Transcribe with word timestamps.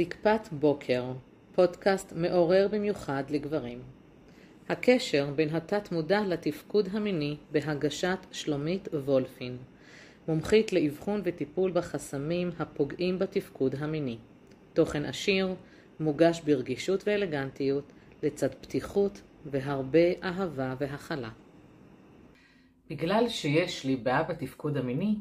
זקפת 0.00 0.48
בוקר, 0.52 1.04
פודקאסט 1.54 2.12
מעורר 2.16 2.68
במיוחד 2.70 3.24
לגברים. 3.30 3.82
הקשר 4.68 5.30
בין 5.36 5.48
התת-מודע 5.48 6.20
לתפקוד 6.20 6.88
המיני 6.92 7.36
בהגשת 7.52 8.18
שלומית 8.32 8.88
וולפין, 8.92 9.56
מומחית 10.28 10.72
לאבחון 10.72 11.20
וטיפול 11.24 11.70
בחסמים 11.70 12.50
הפוגעים 12.58 13.18
בתפקוד 13.18 13.74
המיני. 13.78 14.18
תוכן 14.72 15.04
עשיר, 15.04 15.54
מוגש 16.00 16.40
ברגישות 16.40 17.02
ואלגנטיות, 17.06 17.92
לצד 18.22 18.54
פתיחות 18.54 19.20
והרבה 19.46 20.12
אהבה 20.22 20.74
והכלה. 20.80 21.30
בגלל 22.90 23.28
שיש 23.28 23.84
לי 23.84 23.96
בעיה 23.96 24.22
בתפקוד 24.22 24.76
המיני, 24.76 25.14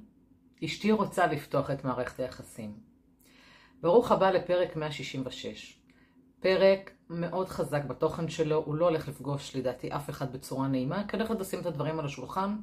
אשתי 0.66 0.92
רוצה 0.92 1.28
לפתוח 1.28 1.72
את 1.72 1.86
מערכת 1.86 2.20
היחסים. 2.20 2.89
ברוך 3.82 4.12
הבא 4.12 4.32
לפרק 4.32 4.76
166. 4.76 5.80
פרק 6.40 6.92
מאוד 7.10 7.50
חזק 7.50 7.84
בתוכן 7.86 8.30
שלו, 8.30 8.64
הוא 8.66 8.76
לא 8.76 8.86
הולך 8.90 9.08
לפגוש 9.08 9.56
לדעתי 9.56 9.92
אף 9.96 10.10
אחד 10.10 10.34
בצורה 10.34 10.68
נעימה, 10.68 11.08
כי 11.08 11.18
הולכת 11.18 11.40
לשים 11.40 11.60
את 11.60 11.66
הדברים 11.66 12.00
על 12.00 12.06
השולחן. 12.06 12.56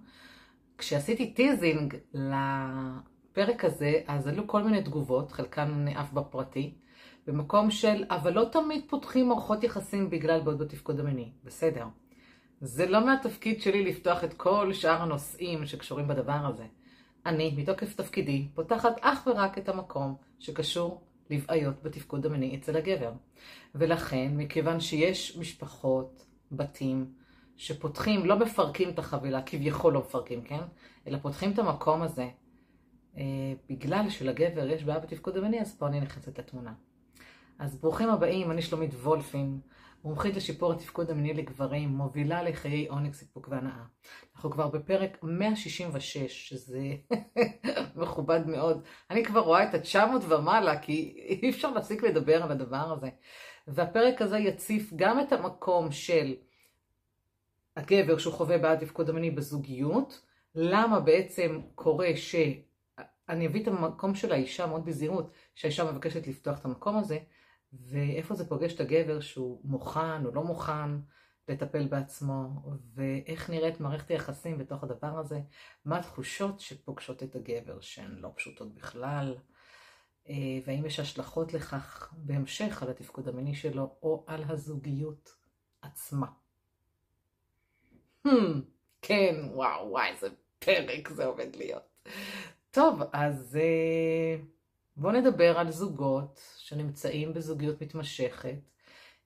כשעשיתי 0.79 1.34
teasing 1.35 1.97
לפרק 2.15 3.65
הזה, 3.65 4.01
אז 4.07 4.27
עלו 4.27 4.47
כל 4.47 4.62
מיני 4.62 4.83
תגובות, 4.83 5.33
חלקן 5.33 5.88
אף 5.88 6.12
בפרטי, 6.12 6.74
במקום 7.27 7.71
של, 7.71 8.05
אבל 8.10 8.33
לא 8.33 8.45
תמיד 8.52 8.85
פותחים 8.88 9.29
מערכות 9.29 9.65
יחסים 9.65 10.10
בגלל 10.10 10.41
בעיות 10.41 10.59
בתפקוד 10.59 11.01
המיני. 11.01 11.33
בסדר. 11.45 11.87
זה 12.60 12.87
לא 12.87 13.07
מהתפקיד 13.07 13.62
שלי 13.62 13.85
לפתוח 13.85 14.24
את 14.24 14.35
כל 14.35 14.73
שאר 14.73 15.02
הנושאים 15.02 15.66
שקשורים 15.66 16.09
בדבר 16.09 16.46
הזה. 16.46 16.65
אני, 17.27 17.55
מתוקף 17.57 17.95
תפקידי, 17.95 18.49
פותחת 18.55 18.96
אך 19.01 19.27
ורק 19.27 19.59
את 19.59 19.69
המקום 19.69 20.16
שקשור 20.38 21.01
לבעיות 21.30 21.82
בתפקוד 21.82 22.27
המיני 22.27 22.57
אצל 22.57 22.77
הגבר. 22.77 23.13
ולכן, 23.74 24.32
מכיוון 24.37 24.80
שיש 24.80 25.37
משפחות, 25.37 26.27
בתים, 26.52 27.13
שפותחים, 27.57 28.27
לא 28.27 28.38
מפרקים 28.38 28.88
את 28.88 28.99
החבילה, 28.99 29.43
כביכול 29.43 29.93
לא 29.93 30.01
מפרקים, 30.01 30.43
כן? 30.43 30.60
אלא 31.07 31.19
פותחים 31.19 31.52
את 31.52 31.59
המקום 31.59 32.02
הזה, 32.02 32.29
אה, 33.16 33.23
בגלל 33.71 34.10
שלגבר 34.10 34.71
יש 34.71 34.85
בעיה 34.85 34.99
בתפקוד 34.99 35.37
המיני, 35.37 35.60
אז 35.60 35.77
פה 35.79 35.87
אני 35.87 36.01
נכנסת 36.01 36.38
לתמונה. 36.38 36.73
אז 37.59 37.80
ברוכים 37.80 38.09
הבאים, 38.09 38.51
אני 38.51 38.63
שלומית 38.63 38.95
וולפין, 38.95 39.60
מומחית 40.05 40.37
לשיפור 40.37 40.73
התפקוד 40.73 41.11
המיני 41.11 41.35
לגברים, 41.35 41.89
מובילה 41.89 42.43
לחיי 42.43 42.87
עונג, 42.87 43.13
סיפוק 43.13 43.49
והנאה. 43.51 43.85
אנחנו 44.35 44.51
כבר 44.51 44.69
בפרק 44.69 45.19
166, 45.23 46.49
שזה 46.49 46.80
מכובד 48.01 48.47
מאוד. 48.47 48.85
אני 49.11 49.25
כבר 49.25 49.41
רואה 49.41 49.65
את 49.65 49.75
ה-900 49.75 50.25
ומעלה, 50.29 50.79
כי 50.79 51.15
אי 51.43 51.51
אפשר 51.51 51.71
להפסיק 51.71 52.03
לדבר 52.03 52.43
על 52.43 52.51
הדבר 52.51 52.93
הזה. 52.93 53.09
והפרק 53.69 54.23
הזה 54.23 54.38
יציף 54.38 54.93
גם 54.97 55.21
את 55.21 55.33
המקום 55.33 55.93
של 55.93 56.35
הגבר 57.77 58.19
שהוא 58.19 58.35
חווה 58.35 58.59
בעד 58.59 58.79
תפקוד 58.79 59.10
המיני 59.10 59.31
בזוגיות, 59.31 60.21
למה 60.55 61.01
בעצם 61.01 61.60
קורה 61.75 62.09
ש... 62.16 62.35
אני 63.29 63.47
אביא 63.47 63.63
את 63.63 63.69
המקום 63.69 64.15
של 64.15 64.33
האישה 64.33 64.66
מאוד 64.66 64.84
בזהירות, 64.84 65.31
שהאישה 65.55 65.93
מבקשת 65.93 66.27
לפתוח 66.27 66.59
את 66.59 66.65
המקום 66.65 66.99
הזה, 66.99 67.19
ואיפה 67.81 68.34
זה 68.34 68.49
פוגש 68.49 68.75
את 68.75 68.81
הגבר 68.81 69.21
שהוא 69.21 69.60
מוכן 69.65 70.27
או 70.27 70.34
לא 70.34 70.44
מוכן 70.44 70.91
לטפל 71.49 71.87
בעצמו, 71.87 72.62
ואיך 72.94 73.50
נראית 73.50 73.81
מערכת 73.81 74.10
היחסים 74.10 74.59
בתוך 74.59 74.84
הדבר 74.84 75.19
הזה, 75.19 75.41
מה 75.84 75.99
התחושות 75.99 76.60
שפוגשות 76.60 77.22
את 77.22 77.37
הגבר 77.37 77.81
שהן 77.81 78.16
לא 78.16 78.32
פשוטות 78.37 78.75
בכלל, 78.75 79.37
אה, 80.28 80.34
והאם 80.64 80.87
יש 80.87 81.00
השלכות 81.00 81.54
לכך 81.54 82.12
בהמשך 82.16 82.82
על 82.82 82.91
התפקוד 82.91 83.28
המיני 83.28 83.54
שלו 83.54 83.97
או 84.03 84.25
על 84.26 84.44
הזוגיות 84.48 85.34
עצמה. 85.82 86.26
Hmm, 88.26 88.31
כן, 89.03 89.34
וואו, 89.53 89.91
וואי, 89.91 90.10
איזה 90.10 90.28
פרק 90.58 91.08
זה 91.08 91.26
עומד 91.26 91.56
להיות. 91.56 91.82
טוב, 92.70 93.00
אז... 93.12 93.58
Uh... 93.58 94.56
בואו 94.96 95.12
נדבר 95.12 95.58
על 95.58 95.70
זוגות 95.70 96.40
שנמצאים 96.58 97.34
בזוגיות 97.34 97.82
מתמשכת, 97.82 98.58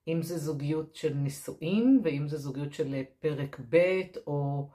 אם 0.09 0.23
זה 0.23 0.39
זוגיות 0.39 0.95
של 0.95 1.15
נישואין 1.15 2.01
ואם 2.05 2.29
זה 2.29 2.37
זוגיות 2.37 2.73
של 2.73 3.03
פרק 3.21 3.61
ב' 3.71 4.01
או 4.27 4.69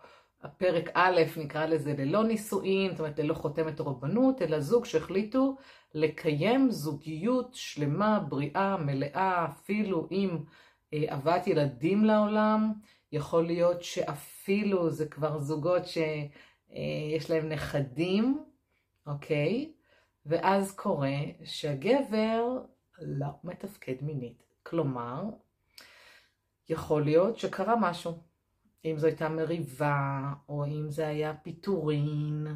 הפרק 0.43 0.89
א', 0.93 1.21
נקרא 1.37 1.65
לזה 1.65 1.93
ללא 1.97 2.23
נישואין, 2.23 2.91
זאת 2.91 2.99
אומרת 2.99 3.19
ללא 3.19 3.33
חותמת 3.33 3.79
רבנות, 3.81 4.41
אלא 4.41 4.59
זוג 4.59 4.85
שהחליטו 4.85 5.55
לקיים 5.93 6.71
זוגיות 6.71 7.49
שלמה, 7.53 8.19
בריאה, 8.19 8.77
מלאה, 8.77 9.45
אפילו 9.45 10.07
עם 10.11 10.43
אה, 10.93 11.03
הבאת 11.09 11.47
ילדים 11.47 12.05
לעולם. 12.05 12.73
יכול 13.11 13.45
להיות 13.45 13.83
שאפילו 13.83 14.89
זה 14.89 15.05
כבר 15.05 15.39
זוגות 15.39 15.85
שיש 15.87 17.31
אה, 17.31 17.35
להם 17.35 17.49
נכדים, 17.49 18.43
אוקיי? 19.07 19.71
ואז 20.25 20.75
קורה 20.75 21.17
שהגבר 21.43 22.61
לא 22.99 23.27
מתפקד 23.43 23.95
מינית. 24.01 24.43
כלומר, 24.63 25.23
יכול 26.69 27.03
להיות 27.03 27.37
שקרה 27.37 27.75
משהו. 27.75 28.23
אם 28.85 28.97
זו 28.97 29.07
הייתה 29.07 29.29
מריבה, 29.29 30.33
או 30.49 30.65
אם 30.65 30.89
זה 30.89 31.07
היה 31.07 31.33
פיטורין, 31.33 32.47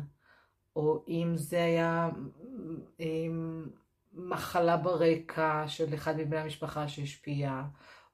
או 0.75 1.03
אם 1.07 1.31
זה 1.35 1.63
היה 1.63 2.09
עם, 2.99 3.69
מחלה 4.13 4.77
ברקע 4.77 5.63
של 5.67 5.93
אחד 5.93 6.17
מבני 6.17 6.37
המשפחה 6.37 6.87
שהשפיע, 6.87 7.63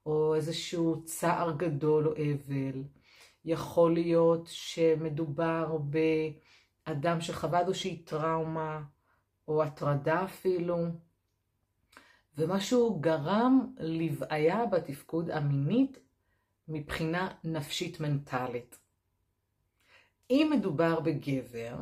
או 0.06 0.36
איזשהו 0.36 1.04
צער 1.04 1.52
גדול 1.58 2.08
או 2.08 2.14
אבל. 2.14 2.84
יכול 3.46 3.94
להיות 3.94 4.48
שמדובר 4.48 5.78
באדם 6.88 7.22
שחווה 7.22 7.60
איזושהי 7.60 7.98
טראומה, 7.98 8.82
או 9.48 9.64
הטרדה 9.64 10.24
אפילו, 10.24 10.78
ומשהו 12.38 13.00
גרם 13.00 13.74
לבעיה 13.80 14.66
בתפקוד 14.66 15.30
המינית 15.30 16.00
מבחינה 16.68 17.32
נפשית 17.44 18.00
מנטלית. 18.00 18.80
אם 20.30 20.52
מדובר 20.56 21.00
בגבר 21.00 21.76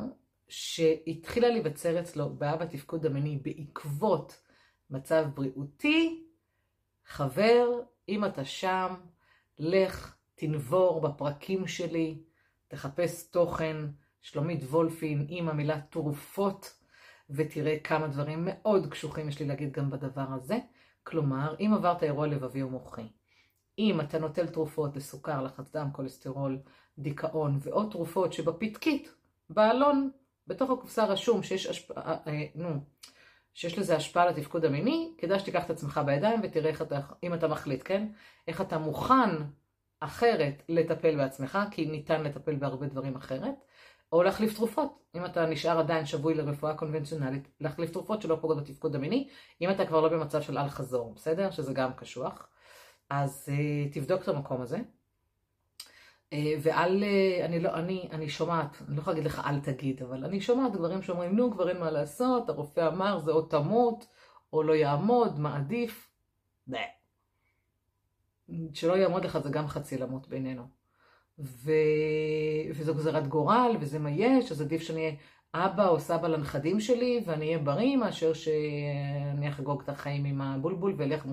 שהתחילה 0.48 1.48
להיווצר 1.48 2.00
אצלו 2.00 2.30
בעיה 2.30 2.56
בתפקוד 2.56 3.06
המיני 3.06 3.38
בעקבות 3.42 4.42
מצב 4.90 5.24
בריאותי, 5.34 6.24
חבר, 7.06 7.80
אם 8.08 8.24
אתה 8.24 8.44
שם, 8.44 8.94
לך, 9.58 10.16
תנבור 10.34 11.00
בפרקים 11.00 11.66
שלי, 11.66 12.22
תחפש 12.68 13.30
תוכן, 13.30 13.76
שלומית 14.20 14.62
וולפין 14.62 15.26
עם 15.28 15.48
המילה 15.48 15.80
תרופות, 15.80 16.83
ותראה 17.36 17.78
כמה 17.84 18.06
דברים 18.06 18.48
מאוד 18.50 18.86
קשוחים 18.86 19.28
יש 19.28 19.40
לי 19.40 19.46
להגיד 19.46 19.72
גם 19.72 19.90
בדבר 19.90 20.26
הזה. 20.30 20.58
כלומר, 21.02 21.54
אם 21.60 21.72
עברת 21.74 22.02
אירוע 22.02 22.26
לבבי 22.26 22.62
או 22.62 22.70
מוחי, 22.70 23.08
אם 23.78 24.00
אתה 24.00 24.18
נוטל 24.18 24.46
תרופות 24.46 24.96
לסוכר, 24.96 25.42
לחץ 25.42 25.72
דם, 25.72 25.88
כולסטרול, 25.92 26.58
דיכאון 26.98 27.58
ועוד 27.62 27.90
תרופות 27.90 28.32
שבפתקית, 28.32 29.14
בעלון, 29.50 30.10
בתוך 30.46 30.70
הקופסה 30.70 31.04
רשום 31.04 31.42
שיש, 31.42 31.66
השפ... 31.66 31.98
אה, 31.98 32.16
אה, 32.26 32.44
נו, 32.54 32.70
שיש 33.54 33.78
לזה 33.78 33.96
השפעה 33.96 34.26
לתפקוד 34.26 34.64
המיני, 34.64 35.14
כדאי 35.18 35.38
שתיקח 35.38 35.64
את 35.64 35.70
עצמך 35.70 36.00
בידיים 36.06 36.40
ותראה 36.42 36.70
איך 36.70 36.82
אתה, 36.82 37.00
אם 37.22 37.34
אתה 37.34 37.48
מחליט, 37.48 37.82
כן? 37.84 38.08
איך 38.48 38.60
אתה 38.60 38.78
מוכן 38.78 39.30
אחרת 40.00 40.62
לטפל 40.68 41.16
בעצמך, 41.16 41.58
כי 41.70 41.86
ניתן 41.86 42.22
לטפל 42.22 42.54
בהרבה 42.54 42.86
דברים 42.86 43.16
אחרת. 43.16 43.54
או 44.14 44.22
להחליף 44.22 44.56
תרופות. 44.56 44.98
אם 45.14 45.24
אתה 45.24 45.46
נשאר 45.46 45.78
עדיין 45.78 46.06
שבוי 46.06 46.34
לרפואה 46.34 46.74
קונבנציונלית, 46.74 47.48
להחליף 47.60 47.90
תרופות 47.90 48.22
שלא 48.22 48.38
פוגעות 48.40 48.62
בתפקוד 48.62 48.94
המיני, 48.94 49.28
אם 49.60 49.70
אתה 49.70 49.86
כבר 49.86 50.00
לא 50.00 50.08
במצב 50.08 50.42
של 50.42 50.58
אל 50.58 50.68
חזור, 50.68 51.12
בסדר? 51.14 51.50
שזה 51.50 51.72
גם 51.72 51.92
קשוח. 51.92 52.48
אז 53.10 53.48
uh, 53.48 53.94
תבדוק 53.94 54.22
את 54.22 54.28
המקום 54.28 54.60
הזה. 54.60 54.78
Uh, 54.78 56.34
ואל, 56.62 57.02
uh, 57.02 57.44
אני, 57.44 57.60
לא, 57.60 57.74
אני, 57.74 58.08
אני 58.12 58.28
שומעת, 58.28 58.76
אני 58.88 58.96
לא 58.96 59.00
יכולה 59.00 59.16
להגיד 59.16 59.30
לך 59.30 59.42
אל 59.46 59.60
תגיד, 59.60 60.02
אבל 60.02 60.24
אני 60.24 60.40
שומעת 60.40 60.72
גברים 60.72 61.02
שאומרים, 61.02 61.36
נו, 61.36 61.52
כבר 61.52 61.68
אין 61.68 61.80
מה 61.80 61.90
לעשות, 61.90 62.48
הרופא 62.48 62.88
אמר, 62.88 63.18
זה 63.18 63.30
או 63.30 63.42
תמות, 63.42 64.06
או 64.52 64.62
לא 64.62 64.72
יעמוד, 64.72 65.38
מה 65.38 65.56
עדיף? 65.56 66.10
שלא 68.72 68.92
יעמוד 68.96 69.24
לך 69.24 69.38
זה 69.38 69.50
גם 69.50 69.68
חצי 69.68 69.98
למות 69.98 70.28
בינינו. 70.28 70.83
ו... 71.38 71.70
וזו 72.74 72.94
גזירת 72.94 73.28
גורל, 73.28 73.76
וזה 73.80 73.98
מה 73.98 74.10
יש, 74.10 74.52
אז 74.52 74.60
עדיף 74.60 74.82
שאני 74.82 75.00
אהיה 75.00 75.16
אבא 75.54 75.88
או 75.88 76.00
סבא 76.00 76.28
לנכדים 76.28 76.80
שלי, 76.80 77.22
ואני 77.26 77.46
אהיה 77.46 77.58
בריא, 77.58 77.96
מאשר 77.96 78.32
שאני 78.32 79.48
אחגוג 79.48 79.82
את 79.82 79.88
החיים 79.88 80.24
עם 80.24 80.40
הבולבול 80.40 80.94
ואלך 80.96 81.26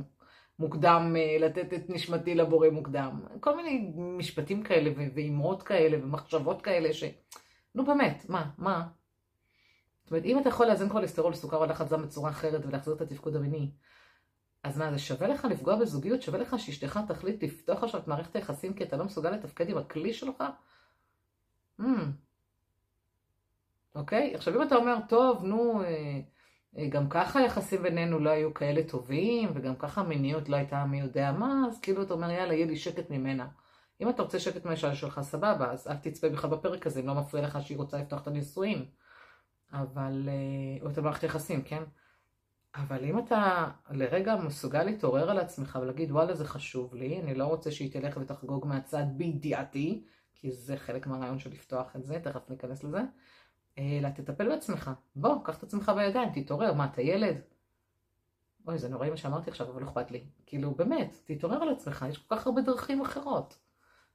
מוקדם, 0.60 1.16
אה, 1.20 1.38
לתת 1.40 1.74
את 1.74 1.90
נשמתי 1.90 2.36
לבורא 2.36 2.70
מוקדם. 2.70 3.22
כל 3.40 3.56
מיני 3.56 3.92
משפטים 3.96 4.64
כאלה, 4.64 4.92
ואימרות 5.16 5.64
כאלה, 5.64 5.98
ומחשבות 6.04 6.62
כאלה, 6.62 6.94
ש... 6.94 7.04
נו 7.76 7.86
באמת, 7.86 8.26
מה, 8.30 8.50
מה? 8.58 8.88
זאת 10.04 10.12
אומרת, 10.12 10.26
אם 10.26 10.40
אתה 10.40 10.50
יכול 10.50 10.68
לאזן 10.68 10.90
כולסטרול, 10.90 11.34
סוכר 11.34 11.58
או 11.58 11.66
לחץ 11.66 11.90
דם 11.90 12.02
בצורה 12.02 12.30
אחרת 12.30 12.66
ולהחזיר 12.66 12.94
את 12.94 13.02
התפקוד 13.02 13.36
המיני, 13.36 13.72
אז 14.64 14.78
מה, 14.78 14.92
זה 14.92 15.00
שווה 15.00 15.28
לך 15.28 15.46
לפגוע 15.46 15.76
בזוגיות? 15.76 16.22
שווה 16.22 16.40
לך 16.40 16.60
שאשתך 16.60 17.00
תחליט 17.08 17.44
לפתוח 17.44 17.84
עכשיו 17.84 18.02
את 18.02 18.08
מערכת 18.08 18.36
היחסים 18.36 18.74
כי 18.74 18.84
אתה 18.84 18.98
לא 18.98 19.06
מסוגל 19.06 19.30
לתפקד 19.30 19.70
עם 19.70 19.78
הכלי 19.78 20.14
שלך? 20.14 20.44
Mm. 21.82 21.84
אוקיי? 23.96 24.36
עכשיו 24.36 24.56
אם 24.56 24.62
אתה 24.62 24.76
אומר, 24.76 24.96
טוב, 25.10 25.44
נו, 25.44 25.84
אה, 25.84 26.22
אה, 26.78 26.88
גם 26.90 27.10
ככה 27.10 27.40
היחסים 27.40 27.84
בינינו 27.84 28.20
לא 28.20 28.30
היו 28.30 28.54
כאלה 28.54 28.84
טובים, 28.84 29.50
וגם 29.54 29.76
ככה 29.76 30.02
המיניות 30.02 30.50
לא 30.50 30.56
הייתה 30.56 30.86
מי 30.86 31.00
יודע 31.00 31.32
מה, 31.32 31.66
אז 31.68 31.80
כאילו 31.82 32.04
אתה 32.04 32.14
אומר, 32.14 32.30
יאללה, 32.30 32.54
יהיה 32.54 32.66
לי 32.66 32.76
שקט 32.76 33.10
ממנה. 33.10 33.48
אם 34.02 34.10
אתה 34.10 34.24
רוצה 34.24 34.40
שקט 34.40 34.66
מהאישה 34.66 34.96
שלך, 34.96 35.22
סבבה, 35.22 35.72
אז 35.72 35.88
אל 35.88 35.96
תצפה 35.96 36.30
בכלל 36.30 36.50
בפרק 36.50 36.88
הזה, 36.88 37.00
אם 37.00 37.08
לא 37.08 37.14
מפריע 37.14 37.44
לך 37.44 37.58
שהיא 37.62 37.78
רוצה 37.78 37.98
לפתוח 37.98 38.22
את 38.22 38.28
הנישואים. 38.28 38.86
אבל, 39.74 40.30
אה, 40.30 40.86
או 40.86 40.92
את 40.92 40.98
המערכת 40.98 41.24
יחסים, 41.24 41.62
כן? 41.62 41.84
אבל 42.76 43.06
אם 43.06 43.20
אתה 43.20 43.70
לרגע 43.90 44.36
מסוגל 44.36 44.84
להתעורר 44.84 45.30
על 45.30 45.40
עצמך 45.40 45.80
ולהגיד, 45.82 46.12
וואלה, 46.12 46.34
זה 46.34 46.46
חשוב 46.46 46.96
לי, 46.96 47.22
אני 47.22 47.36
לא 47.36 47.46
רוצה 47.46 47.72
שהיא 47.72 47.92
תלך 47.92 48.18
ותחגוג 48.18 48.68
מהצד 48.68 49.04
בידיעתי, 49.18 50.04
כי 50.36 50.52
זה 50.52 50.78
חלק 50.78 51.08
מהרעיון 51.08 51.40
של 51.40 51.52
לפתוח 51.52 51.96
את 51.96 52.06
זה, 52.06 52.20
תכף 52.24 52.50
ניכנס 52.50 52.84
לזה, 52.84 53.02
אלא 53.78 54.10
תטפל 54.10 54.50
בעצמך. 54.50 54.92
בוא, 55.16 55.36
קח 55.44 55.58
את 55.58 55.64
עצמך 55.64 55.92
בידיים, 55.96 56.30
תתעורר. 56.34 56.74
מה, 56.74 56.86
אתה 56.86 57.02
ילד? 57.02 57.42
אוי, 58.68 58.78
זה 58.78 58.90
נוראי 58.90 59.10
מה 59.10 59.18
שאמרתי 59.18 59.50
עכשיו, 59.50 59.70
אבל 59.70 59.84
אכפת 59.84 60.12
לי. 60.12 60.26
כאילו, 60.46 60.72
באמת, 60.72 61.18
תתעורר 61.26 61.62
על 61.62 61.70
עצמך, 61.70 62.06
יש 62.10 62.18
כל 62.18 62.36
כך 62.36 62.48
הרבה 62.48 62.62
דרכים 62.62 63.02
אחרות. 63.02 63.60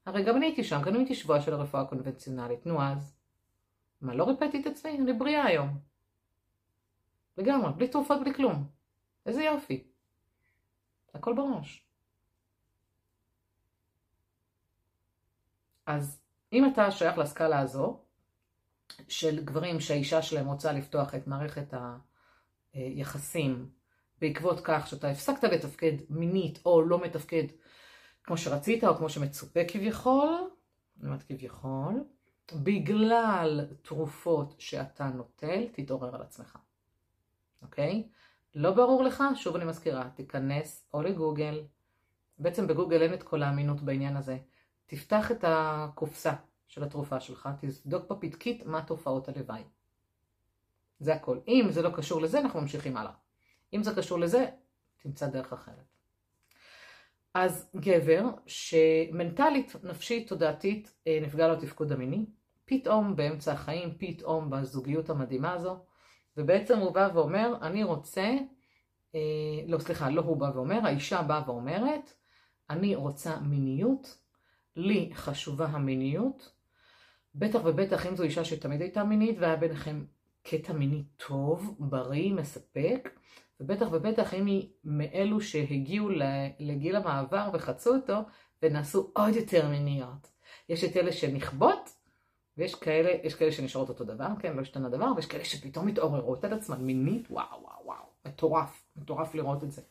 הרי 0.06 0.22
גם 0.22 0.36
אני 0.36 0.46
הייתי 0.46 0.64
שם, 0.64 0.82
גם 0.82 0.94
הייתי 0.94 1.14
שבועה 1.14 1.40
של 1.40 1.54
הרפואה 1.54 1.82
הקונבנציונלית. 1.82 2.66
נו 2.66 2.82
אז, 2.82 3.16
מה, 4.00 4.14
לא 4.14 4.24
ריפאתי 4.24 4.60
את 4.60 4.66
עצמי? 4.66 4.98
אני 4.98 5.12
בריאה 5.12 5.44
היום. 5.44 5.78
לגמרי, 7.38 7.72
בלי 7.76 7.88
תרופות, 7.88 8.20
בלי 8.20 8.34
כלום. 8.34 8.68
איזה 9.26 9.42
יופי. 9.42 9.86
הכל 11.14 11.34
בראש. 11.34 11.86
אז 15.86 16.20
אם 16.52 16.72
אתה 16.72 16.90
שייך 16.90 17.18
לסקאלה 17.18 17.58
הזו, 17.58 18.00
של 19.08 19.44
גברים 19.44 19.80
שהאישה 19.80 20.22
שלהם 20.22 20.46
רוצה 20.46 20.72
לפתוח 20.72 21.14
את 21.14 21.26
מערכת 21.26 21.74
היחסים 22.72 23.70
בעקבות 24.20 24.60
כך 24.64 24.86
שאתה 24.86 25.08
הפסקת 25.08 25.44
לתפקד 25.44 25.92
מינית 26.10 26.58
או 26.66 26.82
לא 26.82 27.00
מתפקד 27.02 27.44
כמו 28.24 28.36
שרצית 28.36 28.84
או 28.84 28.94
כמו 28.94 29.08
שמצופה 29.10 29.60
כביכול, 29.68 30.50
אני 31.00 31.06
אומרת 31.06 31.22
כביכול, 31.22 32.04
בגלל 32.54 33.66
תרופות 33.82 34.54
שאתה 34.58 35.04
נוטל, 35.04 35.66
תתעורר 35.72 36.14
על 36.14 36.22
עצמך, 36.22 36.58
אוקיי? 37.62 38.08
לא 38.54 38.70
ברור 38.70 39.04
לך? 39.04 39.24
שוב 39.34 39.56
אני 39.56 39.64
מזכירה, 39.64 40.08
תיכנס 40.14 40.88
או 40.94 41.02
לגוגל, 41.02 41.64
בעצם 42.38 42.66
בגוגל 42.66 43.02
אין 43.02 43.14
את 43.14 43.22
כל 43.22 43.42
האמינות 43.42 43.80
בעניין 43.80 44.16
הזה, 44.16 44.38
תפתח 44.86 45.30
את 45.30 45.44
הקופסה 45.48 46.32
של 46.66 46.84
התרופה 46.84 47.20
שלך, 47.20 47.48
תבדוק 47.60 48.10
בפתקית 48.10 48.66
מה 48.66 48.82
תופעות 48.82 49.28
הלוואי. 49.28 49.62
זה 50.98 51.14
הכל. 51.14 51.38
אם 51.48 51.66
זה 51.70 51.82
לא 51.82 51.90
קשור 51.96 52.20
לזה, 52.20 52.40
אנחנו 52.40 52.60
ממשיכים 52.60 52.96
הלאה. 52.96 53.12
אם 53.72 53.82
זה 53.82 53.94
קשור 53.94 54.18
לזה, 54.18 54.46
תמצא 54.98 55.26
דרך 55.26 55.52
אחרת. 55.52 55.96
אז 57.34 57.70
גבר 57.76 58.22
שמנטלית, 58.46 59.72
נפשית, 59.82 60.28
תודעתית, 60.28 60.94
אה, 61.06 61.18
נפגע 61.22 61.48
לו 61.48 61.56
תפקוד 61.56 61.92
המיני, 61.92 62.26
פתאום 62.64 63.16
באמצע 63.16 63.52
החיים, 63.52 63.94
פתאום 63.98 64.50
בזוגיות 64.50 65.10
המדהימה 65.10 65.52
הזו, 65.52 65.84
ובעצם 66.36 66.78
הוא 66.78 66.90
בא 66.90 67.08
ואומר, 67.14 67.54
אני 67.62 67.84
רוצה, 67.84 68.30
אה, 69.14 69.20
לא 69.66 69.78
סליחה, 69.78 70.10
לא 70.10 70.20
הוא 70.20 70.36
בא 70.36 70.50
ואומר, 70.54 70.80
האישה 70.84 71.22
באה 71.22 71.42
ואומרת, 71.46 72.12
אני 72.70 72.94
רוצה 72.94 73.40
מיניות, 73.40 74.18
לי 74.76 75.10
חשובה 75.14 75.66
המיניות, 75.66 76.52
בטח 77.34 77.60
ובטח 77.64 78.06
אם 78.06 78.16
זו 78.16 78.22
אישה 78.22 78.44
שתמיד 78.44 78.80
הייתה 78.80 79.04
מינית 79.04 79.38
והיה 79.38 79.56
ביניכם 79.56 80.04
קטע 80.42 80.72
מיני 80.72 81.04
טוב, 81.16 81.76
בריא, 81.78 82.32
מספק, 82.32 83.08
ובטח 83.60 83.86
ובטח 83.92 84.34
אם 84.34 84.46
היא 84.46 84.68
מאלו 84.84 85.40
שהגיעו 85.40 86.08
לגיל 86.58 86.96
המעבר 86.96 87.50
וחצו 87.52 87.94
אותו 87.94 88.18
ונעשו 88.62 89.10
עוד 89.14 89.34
יותר 89.34 89.68
מיניות. 89.68 90.30
יש 90.68 90.84
את 90.84 90.96
אלה 90.96 91.12
שנכבות, 91.12 91.95
ויש 92.56 92.74
כאלה, 92.74 93.10
יש 93.22 93.34
כאלה 93.34 93.52
שנשארות 93.52 93.88
אותו 93.88 94.04
דבר, 94.04 94.28
כן, 94.38 94.56
לא 94.56 94.60
השתנה 94.60 94.88
דבר, 94.88 95.12
ויש 95.16 95.26
כאלה 95.26 95.44
שפתאום 95.44 95.86
מתעוררות 95.86 96.44
על 96.44 96.52
עצמן 96.52 96.80
מינית, 96.80 97.30
וואו, 97.30 97.62
וואו, 97.62 97.84
וואו, 97.84 98.04
מטורף, 98.26 98.84
מטורף 98.96 99.34
לראות 99.34 99.64
את 99.64 99.72
זה. 99.72 99.82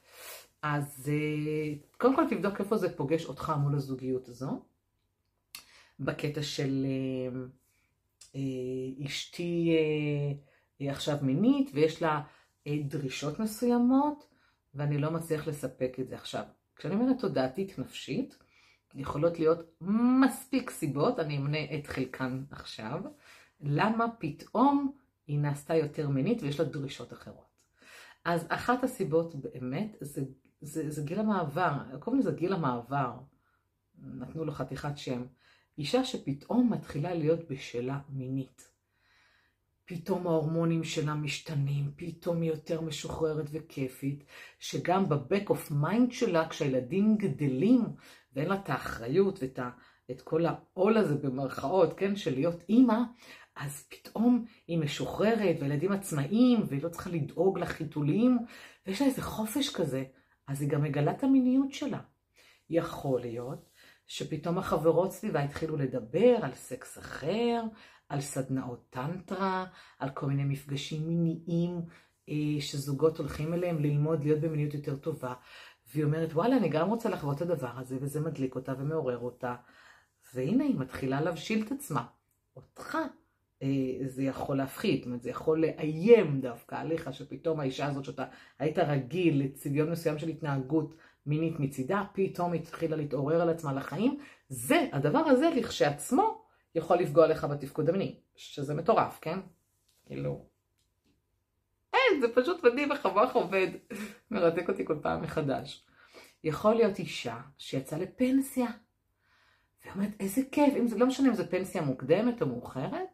אז 0.62 1.12
אה, 1.14 1.74
קודם 1.98 2.16
כל 2.16 2.24
תבדוק 2.30 2.60
איפה 2.60 2.78
זה 2.78 2.98
פוגש 2.98 3.26
אותך 3.26 3.54
מול 3.62 3.76
הזוגיות 3.76 4.28
הזו. 4.28 4.62
בקטע 6.00 6.42
של 6.42 6.86
אה, 6.86 7.40
אה, 8.36 9.06
אשתי 9.06 9.78
עכשיו 10.80 11.18
מינית 11.22 11.70
ויש 11.74 12.02
לה 12.02 12.22
דרישות 12.68 13.40
מסוימות 13.40 14.28
ואני 14.76 14.98
לא 14.98 15.12
מצליח 15.12 15.48
לספק 15.48 15.98
את 16.00 16.08
זה 16.08 16.16
עכשיו. 16.16 16.44
כשאני 16.76 16.96
אומרת 16.96 17.20
תודעתית 17.20 17.80
נפשית, 17.80 18.38
יכולות 18.96 19.40
להיות 19.40 19.60
מספיק 20.22 20.70
סיבות, 20.70 21.20
אני 21.20 21.38
אמנה 21.38 21.58
את 21.80 21.88
חלקן 21.88 22.44
עכשיו, 22.52 23.02
למה 23.62 24.06
פתאום 24.20 24.92
היא 25.28 25.40
נעשתה 25.40 25.76
יותר 25.76 26.10
מינית 26.10 26.42
ויש 26.42 26.60
לה 26.60 26.66
דרישות 26.66 27.14
אחרות. 27.14 27.46
אז 28.26 28.46
אחת 28.50 28.84
הסיבות 28.84 29.36
באמת 29.36 29.98
זה, 30.02 30.22
זה, 30.62 30.90
זה 30.92 31.02
גיל 31.02 31.20
המעבר, 31.20 31.72
קוראים 32.00 32.20
לזה 32.20 32.32
גיל 32.32 32.54
המעבר, 32.54 33.14
נתנו 33.98 34.46
לו 34.46 34.52
חתיכת 34.52 34.98
שם. 34.98 35.26
אישה 35.78 36.04
שפתאום 36.04 36.74
מתחילה 36.74 37.14
להיות 37.14 37.40
בשלה 37.50 38.00
מינית. 38.10 38.75
פתאום 39.86 40.28
ההורמונים 40.28 40.84
שלה 40.84 41.16
משתנים, 41.16 41.92
פתאום 41.96 42.42
היא 42.42 42.52
יותר 42.52 42.82
משוחררת 42.82 43.46
וכיפית, 43.52 44.24
שגם 44.60 45.10
ב 45.10 45.18
back 45.18 45.50
of 45.50 45.72
mind 45.72 46.12
שלה, 46.12 46.50
כשהילדים 46.50 47.18
גדלים, 47.18 47.82
ואין 48.34 48.50
לה 48.50 48.56
את 48.56 48.70
האחריות 48.70 49.40
ואת 49.42 49.60
ה, 49.60 49.70
את 50.12 50.22
כל 50.22 50.46
העול 50.46 50.98
הזה 50.98 51.16
במרכאות, 51.16 51.94
כן, 51.94 52.16
של 52.16 52.34
להיות 52.34 52.64
אימא, 52.70 52.98
אז 53.56 53.88
פתאום 53.90 54.46
היא 54.68 54.78
משוחררת, 54.78 55.56
וילדים 55.60 55.92
עצמאיים, 55.92 56.64
והיא 56.68 56.84
לא 56.84 56.90
צריכה 56.90 57.10
לדאוג 57.10 57.60
לחיתולים, 57.60 58.38
ויש 58.88 59.02
לה 59.02 59.08
איזה 59.08 59.22
חופש 59.22 59.76
כזה, 59.76 60.04
אז 60.48 60.62
היא 60.62 60.70
גם 60.70 60.84
מגלה 60.84 61.12
את 61.12 61.24
המיניות 61.24 61.74
שלה. 61.74 62.00
יכול 62.70 63.22
להיות 63.22 63.70
שפתאום 64.08 64.58
החברות 64.58 65.12
סביבה 65.12 65.44
התחילו 65.44 65.78
לדבר 65.78 66.38
על 66.42 66.54
סקס 66.54 66.98
אחר, 66.98 67.64
על 68.10 68.22
סדנאות 68.22 68.86
טנטרה, 68.90 69.66
על 70.00 70.10
כל 70.10 70.26
מיני 70.26 70.44
מפגשים 70.44 71.08
מיניים 71.08 71.82
אה, 72.30 72.62
שזוגות 72.62 73.18
הולכים 73.18 73.54
אליהם 73.54 73.80
ללמוד 73.80 74.24
להיות 74.24 74.40
במיניות 74.40 74.74
יותר 74.74 74.96
טובה. 74.96 75.34
והיא 75.94 76.06
אומרת, 76.06 76.34
וואלה, 76.34 76.58
אני 76.58 76.70
גם 76.70 76.90
רוצה 76.90 77.10
לחוות 77.10 77.38
את 77.38 77.42
הדבר 77.42 77.72
הזה, 77.78 77.98
וזה 78.02 78.22
מדליק 78.22 78.56
אותה 78.56 78.74
ומעורר 78.80 79.20
אותה. 79.20 79.56
והנה, 80.34 80.64
היא 80.64 80.76
מתחילה 80.76 81.22
להבשיל 81.22 81.66
את 81.66 81.72
עצמה. 81.72 82.06
אותך 82.56 82.98
אה, 83.64 83.68
זה 84.06 84.24
יכול 84.24 84.58
להפחית, 84.58 85.00
זאת 85.00 85.06
אומרת, 85.06 85.22
זה 85.22 85.30
יכול 85.30 85.62
לאיים 85.62 86.42
דווקא 86.42 86.76
עליך, 86.76 87.14
שפתאום 87.14 87.60
האישה 87.60 87.86
הזאת 87.86 88.06
שאתה 88.06 88.26
היית 88.60 88.80
רגיל 88.80 89.44
לצביון 89.44 89.92
מסוים 89.92 90.18
של 90.18 90.28
התנהגות 90.28 90.96
מינית 91.26 91.60
מצידה, 91.60 92.04
פתאום 92.14 92.54
התחילה 92.54 92.96
להתעורר 92.96 93.42
על 93.42 93.50
עצמה 93.50 93.74
לחיים, 93.74 94.20
זה, 94.50 94.88
הדבר 94.94 95.20
הזה 95.20 95.50
לכשעצמו 95.50 96.45
יכול 96.76 96.98
לפגוע 96.98 97.28
לך 97.28 97.44
בתפקוד 97.44 97.90
המיני, 97.90 98.20
שזה 98.36 98.74
מטורף, 98.74 99.20
כן? 99.22 99.40
כאילו... 100.06 100.46
אין, 101.94 102.22
זה 102.22 102.36
פשוט 102.36 102.64
מדהים 102.64 102.92
איך 102.92 103.06
המוח 103.06 103.36
עובד, 103.36 103.68
מרתק 104.32 104.70
אותי 104.70 104.86
כל 104.86 105.00
פעם 105.02 105.22
מחדש. 105.22 105.86
יכול 106.44 106.76
להיות 106.76 107.00
אישה 107.00 107.42
שיצאה 107.58 108.00
לפנסיה, 108.00 108.68
ואומרת, 109.86 110.10
איזה 110.20 110.42
כיף, 110.52 110.74
אם 110.78 110.88
זה, 110.88 110.98
לא 110.98 111.08
משנה 111.08 111.30
אם 111.30 111.36
זו 111.36 111.44
פנסיה 111.50 111.82
מוקדמת 111.82 112.42
או 112.42 112.48
מאוחרת, 112.48 113.10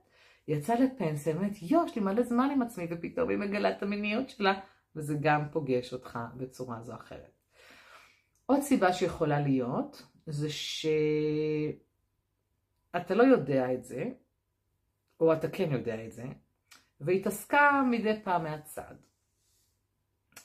יצאה 0.48 0.80
לפנסיה, 0.80 1.36
אומרת, 1.36 1.62
יו, 1.62 1.84
יש 1.86 1.96
לי 1.96 2.02
מלא 2.02 2.24
זמן 2.24 2.50
עם 2.52 2.62
עצמי, 2.62 2.88
ופתאום 2.90 3.30
היא 3.30 3.38
מגלה 3.38 3.72
את 3.72 3.84
המיניות 3.84 4.30
שלה, 4.30 4.60
וזה 4.96 5.16
גם 5.22 5.42
פוגש 5.52 5.94
אותך 5.94 6.20
בצורה 6.38 6.82
זו 6.82 6.94
או 6.94 6.98
אחרת. 6.98 7.32
עוד 8.46 8.62
סיבה 8.62 8.94
שיכולה 8.94 9.40
להיות, 9.40 10.04
זה 10.26 10.48
שאתה 12.98 13.16
לא 13.16 13.24
יודע 13.24 13.74
את 13.74 13.84
זה, 13.84 14.04
או 15.20 15.34
אתה 15.34 15.50
כן 15.50 15.72
יודע 15.72 16.06
את 16.06 16.12
זה, 16.12 16.26
והיא 17.00 17.20
התעסקה 17.20 17.84
מדי 17.92 18.22
פעם 18.24 18.44
מהצד. 18.44 18.96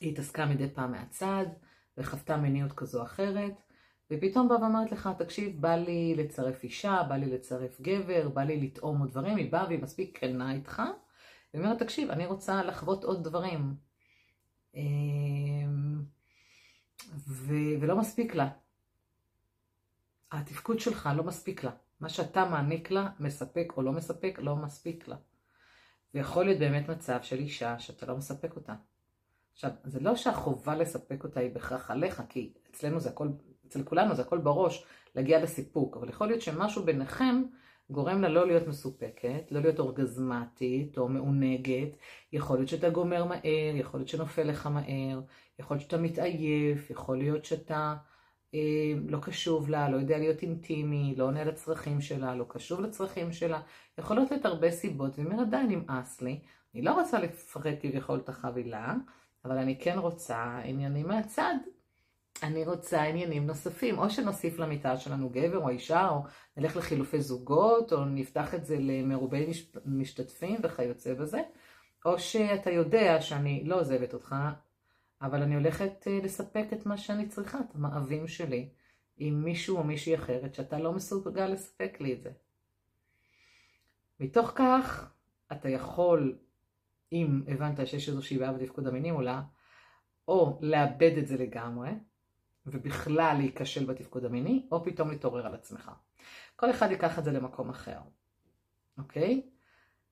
היא 0.00 0.12
התעסקה 0.12 0.46
מדי 0.46 0.70
פעם 0.70 0.92
מהצד, 0.92 1.46
וחוותה 1.98 2.36
מיניות 2.36 2.72
כזו 2.72 3.00
או 3.00 3.04
אחרת, 3.04 3.52
ופתאום 4.10 4.48
באה 4.48 4.60
ואומרת 4.60 4.92
לך, 4.92 5.08
תקשיב, 5.18 5.60
בא 5.60 5.76
לי 5.76 6.14
לצרף 6.16 6.64
אישה, 6.64 7.02
בא 7.08 7.16
לי 7.16 7.26
לצרף 7.26 7.80
גבר, 7.80 8.28
בא 8.28 8.42
לי 8.42 8.60
לטעום 8.60 9.00
עוד 9.00 9.10
דברים, 9.10 9.36
היא 9.36 9.52
באה 9.52 9.66
והיא 9.66 9.82
מספיק 9.82 10.18
כנה 10.18 10.52
איתך, 10.52 10.82
והיא 11.54 11.64
אומרת, 11.64 11.82
תקשיב, 11.82 12.10
אני 12.10 12.26
רוצה 12.26 12.62
לחוות 12.62 13.04
עוד 13.04 13.24
דברים. 13.24 13.74
אמ, 14.74 16.02
ו- 17.28 17.80
ולא 17.80 17.96
מספיק 17.96 18.34
לה. 18.34 18.48
התפקוד 20.32 20.80
שלך 20.80 21.08
לא 21.16 21.24
מספיק 21.24 21.64
לה. 21.64 21.70
מה 22.00 22.08
שאתה 22.08 22.44
מעניק 22.44 22.90
לה, 22.90 23.08
מספק 23.20 23.72
או 23.76 23.82
לא 23.82 23.92
מספק, 23.92 24.38
לא 24.42 24.56
מספיק 24.56 25.08
לה. 25.08 25.16
ויכול 26.14 26.44
להיות 26.44 26.58
באמת 26.58 26.88
מצב 26.88 27.18
של 27.22 27.38
אישה 27.38 27.78
שאתה 27.78 28.06
לא 28.06 28.16
מספק 28.16 28.56
אותה. 28.56 28.74
עכשיו, 29.52 29.70
זה 29.84 30.00
לא 30.00 30.16
שהחובה 30.16 30.74
לספק 30.74 31.24
אותה 31.24 31.40
היא 31.40 31.50
בהכרח 31.54 31.90
עליך, 31.90 32.22
כי 32.28 32.52
אצלנו 32.70 33.00
זה 33.00 33.08
הכל, 33.08 33.28
אצל 33.68 33.82
כולנו 33.82 34.14
זה 34.14 34.22
הכל 34.22 34.38
בראש, 34.38 34.84
להגיע 35.14 35.42
לסיפוק, 35.42 35.96
אבל 35.96 36.08
יכול 36.08 36.26
להיות 36.26 36.42
שמשהו 36.42 36.84
ביניכם 36.84 37.42
גורם 37.90 38.22
לה 38.22 38.28
לא 38.28 38.46
להיות 38.46 38.66
מסופקת, 38.66 39.48
לא 39.50 39.60
להיות 39.60 39.78
אורגזמטית 39.78 40.98
או 40.98 41.08
מעונגת, 41.08 41.88
יכול 42.32 42.56
להיות 42.56 42.68
שאתה 42.68 42.90
גומר 42.90 43.24
מהר, 43.24 43.74
יכול 43.74 44.00
להיות 44.00 44.08
שנופל 44.08 44.42
לך 44.42 44.66
מהר, 44.66 45.20
יכול 45.58 45.76
להיות 45.76 45.90
שאתה 45.90 46.02
מתעייף, 46.02 46.90
יכול 46.90 47.18
להיות 47.18 47.44
שאתה 47.44 47.96
לא 49.08 49.18
קשוב 49.18 49.68
לה, 49.68 49.88
לא 49.88 49.96
יודע 49.96 50.18
להיות 50.18 50.42
אינטימי, 50.42 51.14
לא 51.16 51.24
עונה 51.24 51.44
לצרכים 51.44 52.00
שלה, 52.00 52.34
לא 52.34 52.44
קשוב 52.48 52.80
לצרכים 52.80 53.32
שלה, 53.32 53.60
יכול 53.98 54.16
להיות 54.16 54.44
הרבה 54.44 54.70
סיבות, 54.70 55.18
והיא 55.18 55.26
אומרת 55.26 55.50
די 55.50 55.62
נמאס 55.68 56.22
לי, 56.22 56.40
אני 56.74 56.82
לא 56.82 57.00
רוצה 57.00 57.18
לפרט 57.18 57.78
כביכול 57.82 58.18
את 58.18 58.28
החבילה, 58.28 58.94
אבל 59.44 59.58
אני 59.58 59.78
כן 59.80 59.98
רוצה 59.98 60.58
עניינים 60.64 61.08
מהצד. 61.08 61.54
אני 62.42 62.64
רוצה 62.64 63.02
עניינים 63.02 63.46
נוספים, 63.46 63.98
או 63.98 64.10
שנוסיף 64.10 64.58
למיטה 64.58 64.96
שלנו 64.96 65.28
גבר 65.28 65.58
או 65.58 65.68
אישה, 65.68 66.08
או 66.08 66.22
נלך 66.56 66.76
לחילופי 66.76 67.20
זוגות, 67.20 67.92
או 67.92 68.04
נפתח 68.04 68.54
את 68.54 68.66
זה 68.66 68.76
למרובי 68.78 69.46
משתתפים 69.86 70.60
וכיוצא 70.62 71.14
בזה, 71.14 71.40
או 72.04 72.18
שאתה 72.18 72.70
יודע 72.70 73.20
שאני 73.20 73.64
לא 73.64 73.80
עוזבת 73.80 74.14
אותך, 74.14 74.34
אבל 75.26 75.42
אני 75.42 75.54
הולכת 75.54 76.06
אה, 76.06 76.18
לספק 76.22 76.66
את 76.72 76.86
מה 76.86 76.98
שאני 76.98 77.28
צריכה, 77.28 77.60
את 77.60 77.74
המאווים 77.74 78.28
שלי, 78.28 78.68
עם 79.16 79.44
מישהו 79.44 79.76
או 79.76 79.84
מישהי 79.84 80.14
אחרת, 80.14 80.54
שאתה 80.54 80.78
לא 80.78 80.92
מסוגל 80.92 81.46
לספק 81.46 81.96
לי 82.00 82.12
את 82.12 82.22
זה. 82.22 82.30
מתוך 84.20 84.52
כך, 84.54 85.12
אתה 85.52 85.68
יכול, 85.68 86.38
אם 87.12 87.42
הבנת 87.48 87.86
שיש 87.86 88.08
איזושהי 88.08 88.38
בעיה 88.38 88.52
בתפקוד 88.52 88.86
המיני 88.86 89.10
מולה, 89.10 89.42
או 90.28 90.58
לאבד 90.62 91.18
את 91.18 91.26
זה 91.26 91.36
לגמרי, 91.36 91.90
ובכלל 92.66 93.36
להיכשל 93.38 93.86
בתפקוד 93.86 94.24
המיני, 94.24 94.66
או 94.72 94.84
פתאום 94.84 95.10
להתעורר 95.10 95.46
על 95.46 95.54
עצמך. 95.54 95.90
כל 96.56 96.70
אחד 96.70 96.90
ייקח 96.90 97.18
את 97.18 97.24
זה 97.24 97.32
למקום 97.32 97.70
אחר, 97.70 97.98
אוקיי? 98.98 99.42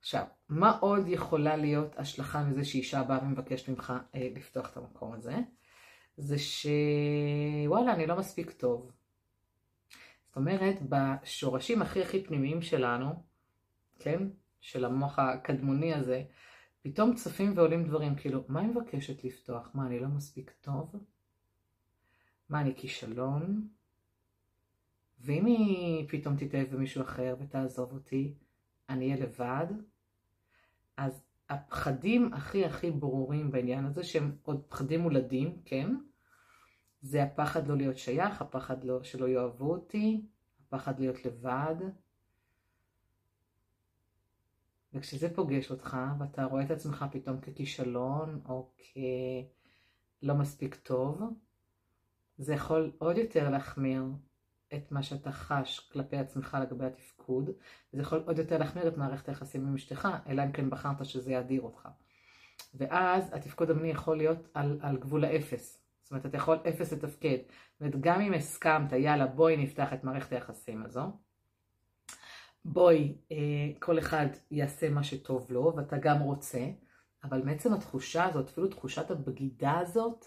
עכשיו, 0.05 0.25
מה 0.49 0.79
עוד 0.79 1.09
יכולה 1.09 1.57
להיות 1.57 1.99
השלכה 1.99 2.45
מזה 2.45 2.65
שאישה 2.65 3.03
באה 3.03 3.19
ומבקשת 3.23 3.69
ממך 3.69 3.93
אה, 4.15 4.29
לפתוח 4.35 4.73
את 4.73 4.77
המקום 4.77 5.13
הזה? 5.13 5.35
זה 6.17 6.37
שוואלה, 6.39 7.95
אני 7.95 8.07
לא 8.07 8.19
מספיק 8.19 8.51
טוב. 8.51 8.93
זאת 10.27 10.37
אומרת, 10.37 10.77
בשורשים 10.89 11.83
הכי 11.83 12.03
הכי 12.03 12.25
פנימיים 12.25 12.63
שלנו, 12.63 13.23
כן? 13.99 14.29
של 14.61 14.85
המוח 14.85 15.19
הקדמוני 15.19 15.95
הזה, 15.95 16.25
פתאום 16.83 17.15
צפים 17.15 17.53
ועולים 17.57 17.85
דברים, 17.85 18.15
כאילו, 18.15 18.45
מה 18.49 18.61
היא 18.61 18.69
מבקשת 18.69 19.25
לפתוח? 19.25 19.71
מה, 19.75 19.87
אני 19.87 20.01
לא 20.01 20.09
מספיק 20.09 20.53
טוב? 20.61 20.95
מה, 22.49 22.61
אני 22.61 22.75
כישלון? 22.77 23.69
ואם 25.21 25.47
היא 25.47 26.09
פתאום 26.09 26.37
תתאהב 26.37 26.75
במישהו 26.75 27.03
אחר 27.03 27.37
ותעזוב 27.41 27.93
אותי, 27.93 28.35
אני 28.89 29.13
אהיה 29.13 29.25
לבד? 29.27 29.94
אז 30.97 31.25
הפחדים 31.49 32.35
הכי 32.35 32.65
הכי 32.65 32.91
ברורים 32.91 33.51
בעניין 33.51 33.85
הזה, 33.85 34.05
שהם 34.05 34.37
עוד 34.43 34.63
פחדים 34.69 35.01
מולדים, 35.01 35.63
כן? 35.65 35.95
זה 37.01 37.23
הפחד 37.23 37.69
לא 37.69 37.77
להיות 37.77 37.99
שייך, 37.99 38.43
הפחד 38.43 38.85
לא, 38.85 39.03
שלא 39.03 39.29
יאהבו 39.29 39.73
אותי, 39.73 40.27
הפחד 40.67 41.01
להיות 41.01 41.25
לבד. 41.25 41.77
וכשזה 44.93 45.35
פוגש 45.35 45.71
אותך, 45.71 45.97
ואתה 46.19 46.45
רואה 46.45 46.63
את 46.63 46.71
עצמך 46.71 47.05
פתאום 47.13 47.41
ככישלון, 47.41 48.41
או 48.49 48.71
כלא 50.23 50.35
מספיק 50.35 50.75
טוב, 50.75 51.23
זה 52.39 52.55
יכול 52.55 52.93
עוד 52.99 53.19
יותר 53.19 53.51
להחמיר 53.51 54.03
את 54.77 54.93
מה 54.93 55.03
שאתה 55.03 55.33
חש 55.33 55.89
כלפי 55.93 56.17
עצמך 56.17 56.59
לגבי 56.63 56.87
התפקוד, 56.87 57.51
וזה 57.93 58.03
יכול 58.03 58.23
עוד 58.27 58.39
יותר 58.39 58.59
להחמיר 58.59 58.89
את 58.89 58.97
מערכת 58.97 59.29
היחסים 59.29 59.67
עם 59.67 59.75
אשתך, 59.75 60.09
אלא 60.29 60.43
אם 60.45 60.53
כן 60.53 60.71
בחרת 60.71 61.05
שזה 61.05 61.33
יאדיר 61.33 61.63
אותך. 61.63 61.89
ואז 62.75 63.25
התפקוד 63.33 63.71
המיני 63.71 63.89
יכול 63.89 64.17
להיות 64.17 64.49
על, 64.55 64.79
על 64.83 64.97
גבול 64.97 65.25
האפס. 65.25 65.85
זאת 66.03 66.11
אומרת, 66.11 66.27
אתה 66.27 66.37
יכול 66.37 66.59
אפס 66.69 66.93
לתפקד. 66.93 67.37
זאת 67.73 67.81
אומרת, 67.81 68.01
גם 68.01 68.21
אם 68.21 68.35
הסכמת, 68.35 68.93
יאללה, 68.93 69.27
בואי 69.27 69.57
נפתח 69.57 69.93
את 69.93 70.05
מערכת 70.05 70.33
היחסים 70.33 70.83
הזו, 70.83 71.13
בואי, 72.65 73.15
אה, 73.33 73.37
כל 73.79 73.99
אחד 73.99 74.27
יעשה 74.51 74.91
מה 74.91 75.05
שטוב 75.05 75.53
לו, 75.53 75.73
ואתה 75.77 75.99
גם 75.99 76.21
רוצה, 76.21 76.67
אבל 77.25 77.43
מעצם 77.43 77.75
התחושה 77.75 78.25
הזאת, 78.25 78.49
אפילו 78.49 78.69
תחושת 78.69 79.11
הבגידה 79.11 79.79
הזאת, 79.79 80.27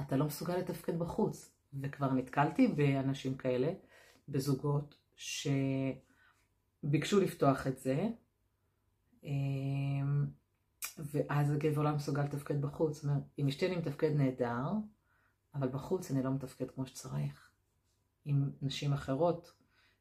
אתה 0.00 0.16
לא 0.16 0.24
מסוגל 0.24 0.56
לתפקד 0.56 0.98
בחוץ. 0.98 1.59
וכבר 1.82 2.12
נתקלתי 2.12 2.68
באנשים 2.68 3.36
כאלה, 3.36 3.72
בזוגות, 4.28 4.98
שביקשו 5.16 7.20
לפתוח 7.20 7.66
את 7.66 7.78
זה, 7.78 8.08
אמ, 9.24 10.26
ואז 10.98 11.52
הגבר 11.52 11.82
לא 11.82 11.90
מסוגל 11.90 12.22
לתפקד 12.22 12.60
בחוץ. 12.60 12.94
זאת 12.94 13.04
אומרת, 13.04 13.22
עם 13.36 13.48
אשתי 13.48 13.66
אני 13.66 13.76
מתפקד 13.76 14.10
נהדר, 14.10 14.64
אבל 15.54 15.68
בחוץ 15.68 16.10
אני 16.10 16.22
לא 16.22 16.30
מתפקד 16.30 16.70
כמו 16.70 16.86
שצריך. 16.86 17.50
עם 18.24 18.50
נשים 18.62 18.92
אחרות, 18.92 19.52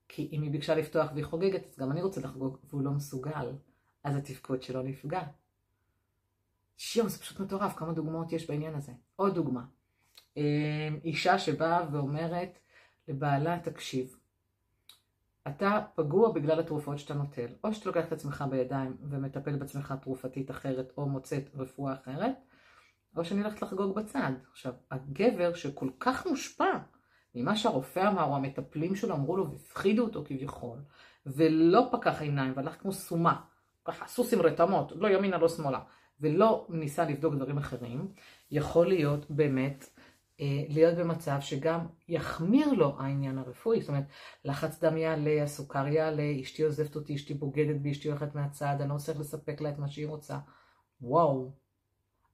כי 0.08 0.30
אם 0.32 0.42
היא 0.42 0.52
ביקשה 0.52 0.76
לפתוח 0.76 1.12
והיא 1.12 1.26
חוגגת, 1.26 1.68
אז 1.70 1.78
גם 1.78 1.92
אני 1.92 2.02
רוצה 2.02 2.22
לחגוג, 2.22 2.58
והוא 2.64 2.82
לא 2.82 2.92
מסוגל, 2.92 3.56
אז 4.04 4.16
התפקוד 4.16 4.64
שלו 4.64 4.84
נפגע. 4.84 5.24
שיום, 6.78 7.10
זה 7.10 7.20
פשוט 7.20 7.40
מטורף, 7.40 7.76
כמה 7.76 7.94
דוגמאות 7.94 8.32
יש 8.32 8.50
בעניין 8.50 8.76
הזה. 8.76 8.92
עוד 9.16 9.36
דוגמה. 9.36 9.66
אמ, 10.38 11.00
אישה 11.04 11.40
שבאה 11.40 11.86
ואומרת 11.92 12.60
לבעלה, 13.08 13.60
תקשיב, 13.64 14.18
אתה 15.48 15.82
פגוע 15.96 16.32
בגלל 16.32 16.60
התרופות 16.60 17.00
שאתה 17.00 17.14
נוטל, 17.14 17.48
או 17.64 17.74
שאתה 17.74 17.90
לוקח 17.90 18.06
את 18.08 18.12
עצמך 18.12 18.44
בידיים 18.50 18.98
ומטפל 19.10 19.56
בעצמך 19.56 19.94
תרופתית 20.02 20.52
אחרת, 20.52 20.94
או 20.98 21.06
מוצאת 21.10 21.50
רפואה 21.56 21.94
אחרת, 21.94 22.36
או 23.18 23.26
שאני 23.26 23.42
הולכת 23.42 23.62
לחגוג 23.62 23.96
בצד. 23.96 24.32
עכשיו, 24.52 24.74
הגבר 24.92 25.54
שכל 25.54 25.90
כך 26.00 26.28
מושפע 26.28 26.78
ממה 27.36 27.56
שהרופא 27.56 28.08
אמר, 28.08 28.24
או 28.24 28.36
המטפלים 28.36 28.96
שלו 28.96 29.16
אמרו 29.16 29.38
לו, 29.38 29.52
והפחידו 29.52 30.04
אותו 30.04 30.24
כביכול, 30.26 30.80
ולא 31.26 31.90
פקח 31.92 32.22
עיניים, 32.22 32.54
והלך 32.56 32.82
כמו 32.82 32.92
סומה, 32.92 33.42
ככה 33.86 34.08
סוס 34.08 34.34
עם 34.34 34.42
רתמות, 34.42 34.92
לא 34.96 35.08
ימינה, 35.08 35.38
לא 35.38 35.50
שמאלה, 35.50 35.80
ולא 36.20 36.68
ניסה 36.70 37.06
לבדוק 37.06 37.36
דברים 37.36 37.58
אחרים, 37.58 38.08
יכול 38.52 38.88
להיות 38.88 39.32
באמת 39.32 39.86
להיות 40.70 40.98
במצב 40.98 41.38
שגם 41.40 41.80
יחמיר 42.08 42.74
לו 42.74 42.96
העניין 43.00 43.38
הרפואי, 43.38 43.82
זאת 43.82 43.90
אומרת, 43.90 44.04
לחץ 44.46 44.84
דם 44.84 44.98
יעלה, 44.98 45.44
הסוכר 45.44 45.88
יעלה, 45.88 46.34
אשתי 46.42 46.64
עוזבת 46.64 46.96
אותי, 46.96 47.16
אשתי 47.16 47.34
בוגדת 47.34 47.82
בי, 47.82 47.92
אשתי 47.92 48.08
הולכת 48.08 48.36
מהצד, 48.36 48.78
אני 48.80 48.90
לא 48.90 48.98
צריך 48.98 49.20
לספק 49.20 49.62
לה 49.62 49.70
את 49.70 49.80
מה 49.80 49.88
שהיא 49.88 50.08
רוצה. 50.08 50.38
וואו. 51.02 51.52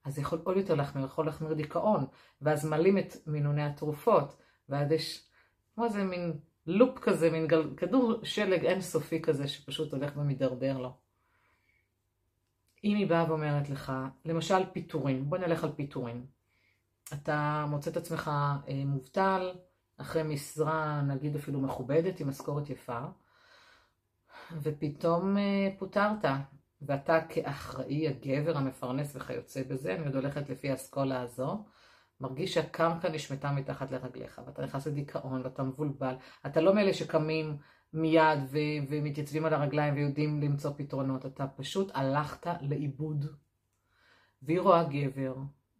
אז 0.04 0.18
יכול 0.18 0.40
עוד 0.44 0.56
יותר 0.56 0.74
להחמיר, 0.74 1.04
יכול 1.04 1.26
להחמיר 1.26 1.52
דיכאון, 1.52 2.06
ואז 2.42 2.66
מלאים 2.66 2.98
את 2.98 3.16
מינוני 3.26 3.62
התרופות, 3.62 4.36
ואז 4.68 4.92
יש, 4.92 5.28
כמו 5.74 5.84
איזה 5.84 6.04
מין 6.04 6.38
לופ 6.66 6.98
כזה, 6.98 7.30
מין 7.30 7.46
גל, 7.46 7.74
כדור 7.76 8.14
שלג 8.22 8.64
אינסופי 8.64 9.22
כזה, 9.22 9.48
שפשוט 9.48 9.92
הולך 9.92 10.16
ומידרדר 10.16 10.78
לו. 10.78 10.92
אם 12.84 12.96
היא 12.96 13.06
באה 13.06 13.30
ואומרת 13.30 13.70
לך, 13.70 13.92
למשל 14.24 14.66
פיטורים, 14.72 15.30
בוא 15.30 15.38
נלך 15.38 15.64
על 15.64 15.72
פיטורים. 15.76 16.35
אתה 17.12 17.64
מוצא 17.68 17.90
את 17.90 17.96
עצמך 17.96 18.30
אה, 18.68 18.82
מובטל, 18.86 19.52
אחרי 19.96 20.22
משרה 20.22 21.02
נגיד 21.02 21.36
אפילו 21.36 21.60
מכובדת 21.60 22.20
עם 22.20 22.28
משכורת 22.28 22.70
יפה, 22.70 23.00
ופתאום 24.62 25.38
אה, 25.38 25.68
פוטרת, 25.78 26.24
ואתה 26.82 27.18
כאחראי, 27.28 28.08
הגבר, 28.08 28.56
המפרנס 28.56 29.16
וכיוצא 29.16 29.62
בזה, 29.68 29.94
אני 29.94 30.06
עוד 30.06 30.14
הולכת 30.14 30.50
לפי 30.50 30.70
האסכולה 30.70 31.20
הזו, 31.20 31.64
מרגיש 32.20 32.54
שהקרקע 32.54 33.08
נשמטה 33.08 33.52
מתחת 33.52 33.90
לרגליך, 33.90 34.40
ואתה 34.46 34.62
נכנס 34.62 34.86
לדיכאון, 34.86 35.42
ואתה 35.44 35.62
מבולבל, 35.62 36.14
אתה 36.46 36.60
לא 36.60 36.74
מאלה 36.74 36.94
שקמים 36.94 37.56
מיד 37.92 38.38
ו- 38.50 38.86
ומתייצבים 38.88 39.44
על 39.44 39.54
הרגליים 39.54 39.94
ויודעים 39.94 40.40
למצוא 40.40 40.70
פתרונות, 40.76 41.26
אתה 41.26 41.46
פשוט 41.46 41.90
הלכת 41.94 42.46
לאיבוד. 42.60 43.24
והיא 44.42 44.60
רואה 44.60 44.84
גבר 44.84 45.34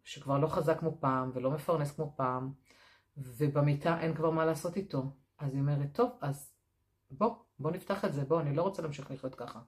שכבר 0.06 0.38
לא 0.38 0.46
חזק 0.46 0.78
כמו 0.78 0.96
פעם 1.00 1.30
ולא 1.34 1.50
מפרנס 1.50 1.92
כמו 1.92 2.12
פעם, 2.16 2.52
ובמיטה 3.16 4.00
אין 4.00 4.14
כבר 4.14 4.30
מה 4.30 4.44
לעשות 4.44 4.76
איתו. 4.76 5.02
אז 5.38 5.52
היא 5.52 5.60
אומרת, 5.60 5.88
טוב, 5.92 6.10
אז 6.20 6.52
בוא, 7.10 7.34
בוא 7.58 7.70
נפתח 7.70 8.04
את 8.04 8.12
זה, 8.12 8.24
בוא, 8.24 8.40
אני 8.40 8.56
לא 8.56 8.62
רוצה 8.62 8.82
להמשיך 8.82 9.10
לחיות 9.10 9.34
ככה. 9.34 9.60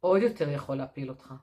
עוד 0.00 0.22
יותר 0.22 0.48
יכול 0.48 0.76
להפיל 0.76 1.08
אותך. 1.08 1.34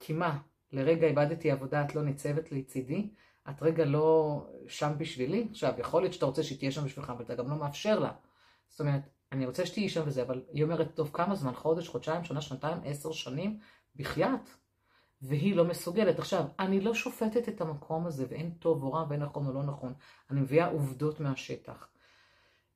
כי 0.00 0.12
מה, 0.12 0.38
לרגע 0.72 1.06
איבדתי 1.06 1.50
עבודה, 1.50 1.84
את 1.84 1.94
לא 1.94 2.02
ניצבת 2.02 2.52
לצידי, 2.52 3.10
את 3.50 3.62
רגע 3.62 3.84
לא 3.84 4.38
שם 4.68 4.92
בשבילי? 4.98 5.48
עכשיו, 5.50 5.74
יכול 5.78 6.02
להיות 6.02 6.12
שאתה 6.12 6.26
רוצה 6.26 6.42
שהיא 6.42 6.58
תהיה 6.58 6.72
שם 6.72 6.84
בשבילך, 6.84 7.10
אבל 7.10 7.24
אתה 7.24 7.34
גם 7.34 7.50
לא 7.50 7.56
מאפשר 7.56 7.98
לה. 7.98 8.12
זאת 8.68 8.80
אומרת, 8.80 9.02
אני 9.32 9.46
רוצה 9.46 9.66
שתהיי 9.66 9.88
שם 9.88 10.02
וזה, 10.06 10.22
אבל 10.22 10.42
היא 10.52 10.64
אומרת, 10.64 10.94
טוב, 10.94 11.10
כמה 11.12 11.34
זמן? 11.34 11.54
חודש, 11.54 11.88
חודשיים, 11.88 12.24
שנה, 12.24 12.40
שנתיים, 12.40 12.78
עשר 12.84 13.12
שנים? 13.12 13.58
בחייאת. 13.96 14.63
והיא 15.26 15.56
לא 15.56 15.64
מסוגלת. 15.64 16.18
עכשיו, 16.18 16.44
אני 16.58 16.80
לא 16.80 16.94
שופטת 16.94 17.48
את 17.48 17.60
המקום 17.60 18.06
הזה, 18.06 18.26
ואין 18.28 18.50
טוב 18.50 18.82
או 18.82 18.92
רע, 18.92 19.06
ואין 19.08 19.22
נכון 19.22 19.46
או 19.46 19.52
לא 19.52 19.62
נכון. 19.62 19.92
אני 20.30 20.40
מביאה 20.40 20.66
עובדות 20.66 21.20
מהשטח. 21.20 21.88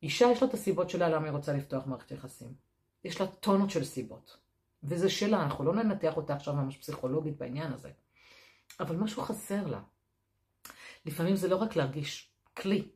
אישה 0.03 0.27
יש 0.33 0.43
לה 0.43 0.49
את 0.49 0.55
הסיבות 0.55 0.91
שלה 0.91 1.09
למה 1.09 1.25
היא 1.25 1.33
רוצה 1.33 1.53
לפתוח 1.53 1.87
מערכת 1.87 2.11
יחסים. 2.11 2.55
יש 3.05 3.21
לה 3.21 3.27
טונות 3.27 3.71
של 3.71 3.85
סיבות. 3.85 4.39
וזה 4.83 5.11
שלה, 5.11 5.43
אנחנו 5.43 5.65
לא 5.65 5.75
ננתח 5.75 6.17
אותה 6.17 6.35
עכשיו 6.35 6.55
ממש 6.55 6.77
פסיכולוגית 6.77 7.39
בעניין 7.39 7.73
הזה. 7.73 7.91
אבל 8.81 8.97
משהו 8.97 9.23
חסר 9.23 9.67
לה. 9.67 9.81
לפעמים 11.07 11.37
זה 11.37 11.49
לא 11.49 11.57
רק 11.57 11.77
להרגיש 11.77 12.33
כלי. 12.57 12.89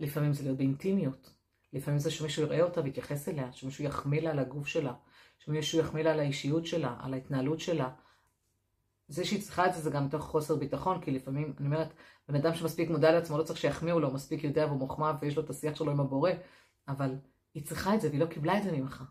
לפעמים 0.00 0.32
זה 0.32 0.42
להיות 0.42 0.58
באינטימיות. 0.58 1.30
לפעמים 1.72 1.98
זה 1.98 2.10
שמישהו 2.10 2.42
יראה 2.42 2.62
אותה 2.62 2.80
ויתייחס 2.80 3.28
אליה, 3.28 3.52
שמישהו 3.52 3.84
יחמיא 3.84 4.20
לה 4.20 4.30
על 4.30 4.38
הגוף 4.38 4.66
שלה, 4.66 4.94
שמישהו 5.38 5.78
יחמיא 5.78 6.02
לה 6.02 6.12
על 6.12 6.20
האישיות 6.20 6.66
שלה, 6.66 6.96
על 7.00 7.14
ההתנהלות 7.14 7.60
שלה. 7.60 7.90
זה 9.08 9.24
שהיא 9.24 9.42
צריכה 9.42 9.66
את 9.66 9.74
זה 9.74 9.80
זה 9.80 9.90
גם 9.90 10.06
מתוך 10.06 10.24
חוסר 10.24 10.56
ביטחון, 10.56 11.00
כי 11.00 11.10
לפעמים, 11.10 11.54
אני 11.58 11.66
אומרת, 11.66 11.92
בן 12.28 12.34
אדם 12.34 12.54
שמספיק 12.54 12.90
מודע 12.90 13.12
לעצמו 13.12 13.38
לא 13.38 13.42
צריך 13.42 13.58
שיחמיאו 13.58 14.00
לו, 14.00 14.14
מספיק 14.14 14.44
יודע 14.44 14.66
והוא 14.66 14.78
מוחמא 14.78 15.12
ויש 15.20 15.36
לו 15.36 15.44
את 15.44 15.50
השיח 15.50 15.76
שלו 15.76 15.92
עם 15.92 16.00
הבורא, 16.00 16.30
אבל 16.88 17.14
היא 17.54 17.66
צריכה 17.66 17.94
את 17.94 18.00
זה 18.00 18.08
והיא 18.08 18.20
לא 18.20 18.26
קיבלה 18.26 18.58
את 18.58 18.62
זה 18.62 18.72
ממך. 18.72 19.04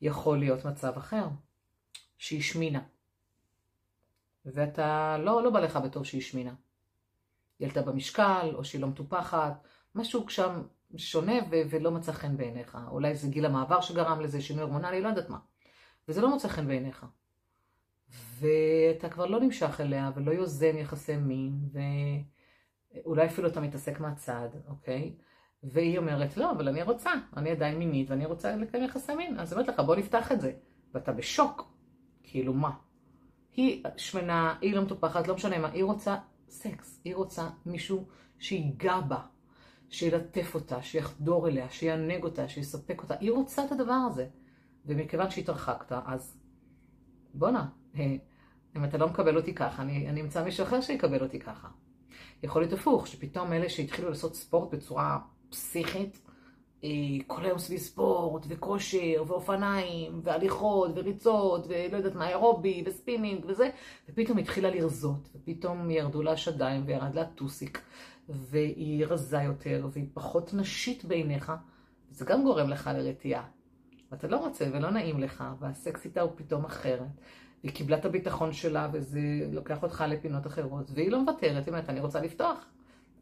יכול 0.00 0.38
להיות 0.38 0.64
מצב 0.64 0.92
אחר, 0.96 1.28
שהיא 2.18 2.42
שמינה. 2.42 2.82
ואתה, 4.44 5.16
לא, 5.18 5.42
לא 5.42 5.50
בא 5.50 5.60
לך 5.60 5.76
בטוב 5.76 6.04
שהיא 6.04 6.22
שמינה. 6.22 6.54
היא 7.58 7.68
עלתה 7.68 7.82
במשקל, 7.82 8.50
או 8.54 8.64
שהיא 8.64 8.80
לא 8.80 8.88
מטופחת, 8.88 9.66
משהו 9.94 10.28
שם 10.28 10.62
שונה 10.96 11.32
ו- 11.50 11.62
ולא 11.70 11.90
מצא 11.90 12.12
חן 12.12 12.36
בעיניך. 12.36 12.78
אולי 12.90 13.16
זה 13.16 13.28
גיל 13.28 13.46
המעבר 13.46 13.80
שגרם 13.80 14.20
לזה, 14.20 14.40
שינוי 14.40 14.62
הורמונלי, 14.62 15.00
לא 15.00 15.08
יודעת 15.08 15.30
מה. 15.30 15.38
וזה 16.08 16.20
לא 16.20 16.30
מוצא 16.30 16.48
חן 16.48 16.66
בעיניך. 16.66 17.06
ואתה 18.12 19.08
כבר 19.08 19.26
לא 19.26 19.40
נמשך 19.40 19.80
אליה 19.80 20.10
ולא 20.14 20.30
יוזם 20.30 20.76
יחסי 20.78 21.16
מין, 21.16 21.68
ואולי 21.72 23.26
אפילו 23.26 23.48
אתה 23.48 23.60
מתעסק 23.60 24.00
מהצד, 24.00 24.48
אוקיי? 24.68 25.14
והיא 25.62 25.98
אומרת, 25.98 26.36
לא, 26.36 26.50
אבל 26.50 26.68
אני 26.68 26.82
רוצה, 26.82 27.10
אני 27.36 27.50
עדיין 27.50 27.78
מינית 27.78 28.10
ואני 28.10 28.26
רוצה 28.26 28.56
לקיים 28.56 28.84
יחסי 28.84 29.14
מין. 29.14 29.38
אז 29.38 29.52
היא 29.52 29.58
אומרת 29.58 29.74
לך, 29.74 29.80
בוא 29.80 29.96
נפתח 29.96 30.32
את 30.32 30.40
זה. 30.40 30.52
ואתה 30.94 31.12
בשוק. 31.12 31.72
כאילו, 32.22 32.52
מה? 32.52 32.70
היא 33.56 33.84
שמנה, 33.96 34.56
היא 34.60 34.74
לא 34.74 34.82
מטופחת, 34.82 35.28
לא 35.28 35.34
משנה 35.34 35.58
מה, 35.58 35.70
היא 35.70 35.84
רוצה 35.84 36.16
סקס, 36.48 37.00
היא 37.04 37.14
רוצה 37.14 37.48
מישהו 37.66 38.08
שיגע 38.38 39.00
בה, 39.00 39.20
שילטף 39.88 40.54
אותה, 40.54 40.82
שיחדור 40.82 41.48
אליה, 41.48 41.70
שיענג 41.70 42.24
אותה, 42.24 42.48
שיספק 42.48 43.02
אותה, 43.02 43.14
היא 43.20 43.32
רוצה 43.32 43.64
את 43.64 43.72
הדבר 43.72 43.98
הזה. 44.10 44.26
ומכיוון 44.86 45.30
שהתרחקת, 45.30 45.92
אז 46.06 46.38
בואנה, 47.34 47.68
אם 48.76 48.84
אתה 48.84 48.98
לא 48.98 49.08
מקבל 49.08 49.36
אותי 49.36 49.54
ככה, 49.54 49.82
אני, 49.82 50.08
אני 50.08 50.20
אמצא 50.20 50.44
מישהו 50.44 50.64
אחר 50.64 50.80
שיקבל 50.80 51.22
אותי 51.22 51.38
ככה. 51.40 51.68
יכול 52.42 52.62
להיות 52.62 52.72
הפוך, 52.72 53.06
שפתאום 53.06 53.52
אלה 53.52 53.68
שהתחילו 53.68 54.08
לעשות 54.08 54.34
ספורט 54.34 54.74
בצורה 54.74 55.18
פסיכית, 55.50 56.18
אה, 56.84 56.90
כל 57.26 57.44
היום 57.44 57.58
סביב 57.58 57.78
ספורט, 57.78 58.46
וכושר, 58.48 59.24
ואופניים, 59.26 60.20
והליכות, 60.24 60.90
וריצות, 60.94 61.66
ולא 61.68 61.96
יודעת 61.96 62.14
מה, 62.14 62.28
אירובי, 62.28 62.82
וספינינג, 62.86 63.44
וזה, 63.48 63.70
ופתאום 64.08 64.38
התחילה 64.38 64.70
לרזות, 64.70 65.28
ופתאום 65.34 65.90
ירדו 65.90 66.22
לה 66.22 66.32
השדיים, 66.32 66.82
וירד 66.86 67.14
לה 67.14 67.24
טוסיק, 67.24 67.82
והיא 68.28 69.06
רזה 69.06 69.42
יותר, 69.42 69.88
והיא 69.92 70.06
פחות 70.14 70.54
נשית 70.54 71.04
בעיניך, 71.04 71.52
זה 72.10 72.24
גם 72.24 72.42
גורם 72.44 72.68
לך 72.68 72.90
לרתיעה. 72.94 73.44
ואתה 74.10 74.28
לא 74.28 74.36
רוצה 74.36 74.64
ולא 74.72 74.90
נעים 74.90 75.20
לך, 75.20 75.44
והסקס 75.58 76.04
איתה 76.04 76.20
הוא 76.20 76.32
פתאום 76.36 76.64
אחרת. 76.64 77.08
היא 77.62 77.72
קיבלה 77.72 77.96
את 77.96 78.04
הביטחון 78.04 78.52
שלה, 78.52 78.88
וזה 78.92 79.20
לוקח 79.52 79.82
אותך 79.82 80.04
לפינות 80.08 80.46
אחרות, 80.46 80.90
והיא 80.94 81.10
לא 81.10 81.20
מוותרת, 81.20 81.66
היא 81.66 81.72
אומרת, 81.72 81.90
אני 81.90 82.00
רוצה 82.00 82.20
לפתוח. 82.20 82.64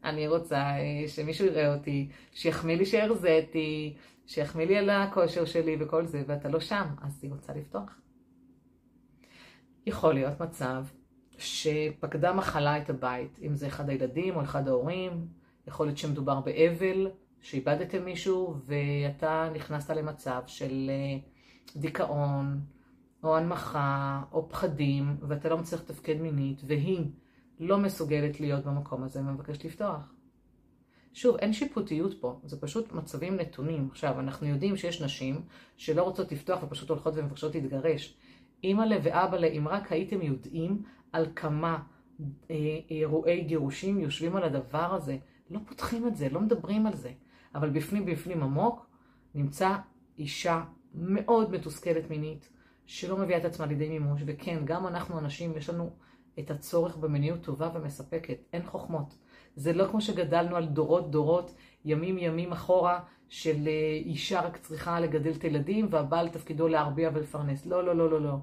אני 0.03 0.27
רוצה 0.27 0.57
אה, 0.57 1.07
שמישהו 1.07 1.45
יראה 1.45 1.73
אותי, 1.73 2.09
שיחמיא 2.31 2.75
לי 2.75 2.85
שהרזיתי, 2.85 3.93
שיחמיא 4.27 4.65
לי 4.65 4.77
על 4.77 4.89
הכושר 4.89 5.45
שלי 5.45 5.77
וכל 5.79 6.05
זה, 6.05 6.23
ואתה 6.27 6.49
לא 6.49 6.59
שם, 6.59 6.87
אז 7.01 7.19
היא 7.21 7.31
רוצה 7.31 7.53
לפתוח. 7.53 7.99
יכול 9.85 10.13
להיות 10.13 10.41
מצב 10.41 10.85
שפקדה 11.37 12.33
מחלה 12.33 12.77
את 12.77 12.89
הבית, 12.89 13.39
אם 13.41 13.55
זה 13.55 13.67
אחד 13.67 13.89
הילדים 13.89 14.35
או 14.35 14.41
אחד 14.41 14.67
ההורים, 14.67 15.27
יכול 15.67 15.85
להיות 15.85 15.97
שמדובר 15.97 16.39
באבל, 16.39 17.07
שאיבדתם 17.41 18.05
מישהו 18.05 18.55
ואתה 18.65 19.49
נכנסת 19.53 19.89
למצב 19.89 20.41
של 20.47 20.89
אה, 20.89 21.19
דיכאון, 21.81 22.59
או 23.23 23.37
הנמכה, 23.37 24.21
או 24.31 24.49
פחדים, 24.49 25.17
ואתה 25.21 25.49
לא 25.49 25.57
מצליח 25.57 25.81
לתפקד 25.81 26.21
מינית, 26.21 26.61
והיא 26.67 27.05
לא 27.59 27.77
מסוגלת 27.77 28.39
להיות 28.39 28.65
במקום 28.65 29.03
הזה 29.03 29.19
ומבקשת 29.19 29.65
לפתוח. 29.65 30.13
שוב, 31.13 31.35
אין 31.35 31.53
שיפוטיות 31.53 32.21
פה, 32.21 32.39
זה 32.43 32.61
פשוט 32.61 32.91
מצבים 32.91 33.35
נתונים. 33.35 33.87
עכשיו, 33.91 34.19
אנחנו 34.19 34.47
יודעים 34.47 34.77
שיש 34.77 35.01
נשים 35.01 35.41
שלא 35.77 36.03
רוצות 36.03 36.31
לפתוח 36.31 36.63
ופשוט 36.63 36.89
הולכות 36.89 37.13
ומבקשות 37.17 37.55
להתגרש. 37.55 38.17
אימא'לה 38.63 38.97
ואבא'לה, 39.03 39.47
אם 39.47 39.67
רק 39.67 39.91
הייתם 39.91 40.21
יודעים 40.21 40.81
על 41.11 41.25
כמה 41.35 41.79
אה, 42.51 42.55
אירועי 42.89 43.43
גירושים 43.43 43.99
יושבים 43.99 44.35
על 44.35 44.43
הדבר 44.43 44.93
הזה, 44.93 45.17
לא 45.49 45.59
פותחים 45.65 46.07
את 46.07 46.15
זה, 46.15 46.29
לא 46.29 46.41
מדברים 46.41 46.87
על 46.87 46.95
זה. 46.95 47.11
אבל 47.55 47.69
בפנים 47.69 48.05
בפנים 48.05 48.43
עמוק 48.43 48.85
נמצא 49.35 49.75
אישה 50.17 50.63
מאוד 50.93 51.51
מתוסכלת 51.51 52.09
מינית, 52.09 52.49
שלא 52.91 53.17
מביאה 53.17 53.37
את 53.37 53.45
עצמה 53.45 53.65
לידי 53.65 53.89
מימוש, 53.89 54.21
וכן, 54.25 54.61
גם 54.65 54.87
אנחנו 54.87 55.17
הנשים, 55.17 55.57
יש 55.57 55.69
לנו 55.69 55.89
את 56.39 56.51
הצורך 56.51 56.97
במיניות 56.97 57.41
טובה 57.41 57.69
ומספקת, 57.73 58.37
אין 58.53 58.65
חוכמות. 58.65 59.15
זה 59.55 59.73
לא 59.73 59.87
כמו 59.87 60.01
שגדלנו 60.01 60.55
על 60.55 60.65
דורות 60.65 61.11
דורות, 61.11 61.55
ימים 61.85 62.17
ימים 62.17 62.51
אחורה, 62.51 62.99
של 63.29 63.67
אה, 63.67 64.01
אישה 64.05 64.41
רק 64.41 64.57
צריכה 64.57 64.99
לגדל 64.99 65.31
את 65.31 65.41
הילדים, 65.41 65.87
והבעל 65.89 66.29
תפקידו 66.29 66.67
להרביע 66.67 67.09
ולפרנס. 67.13 67.65
לא, 67.65 67.83
לא, 67.85 67.95
לא, 67.95 68.11
לא, 68.11 68.21
לא. 68.21 68.35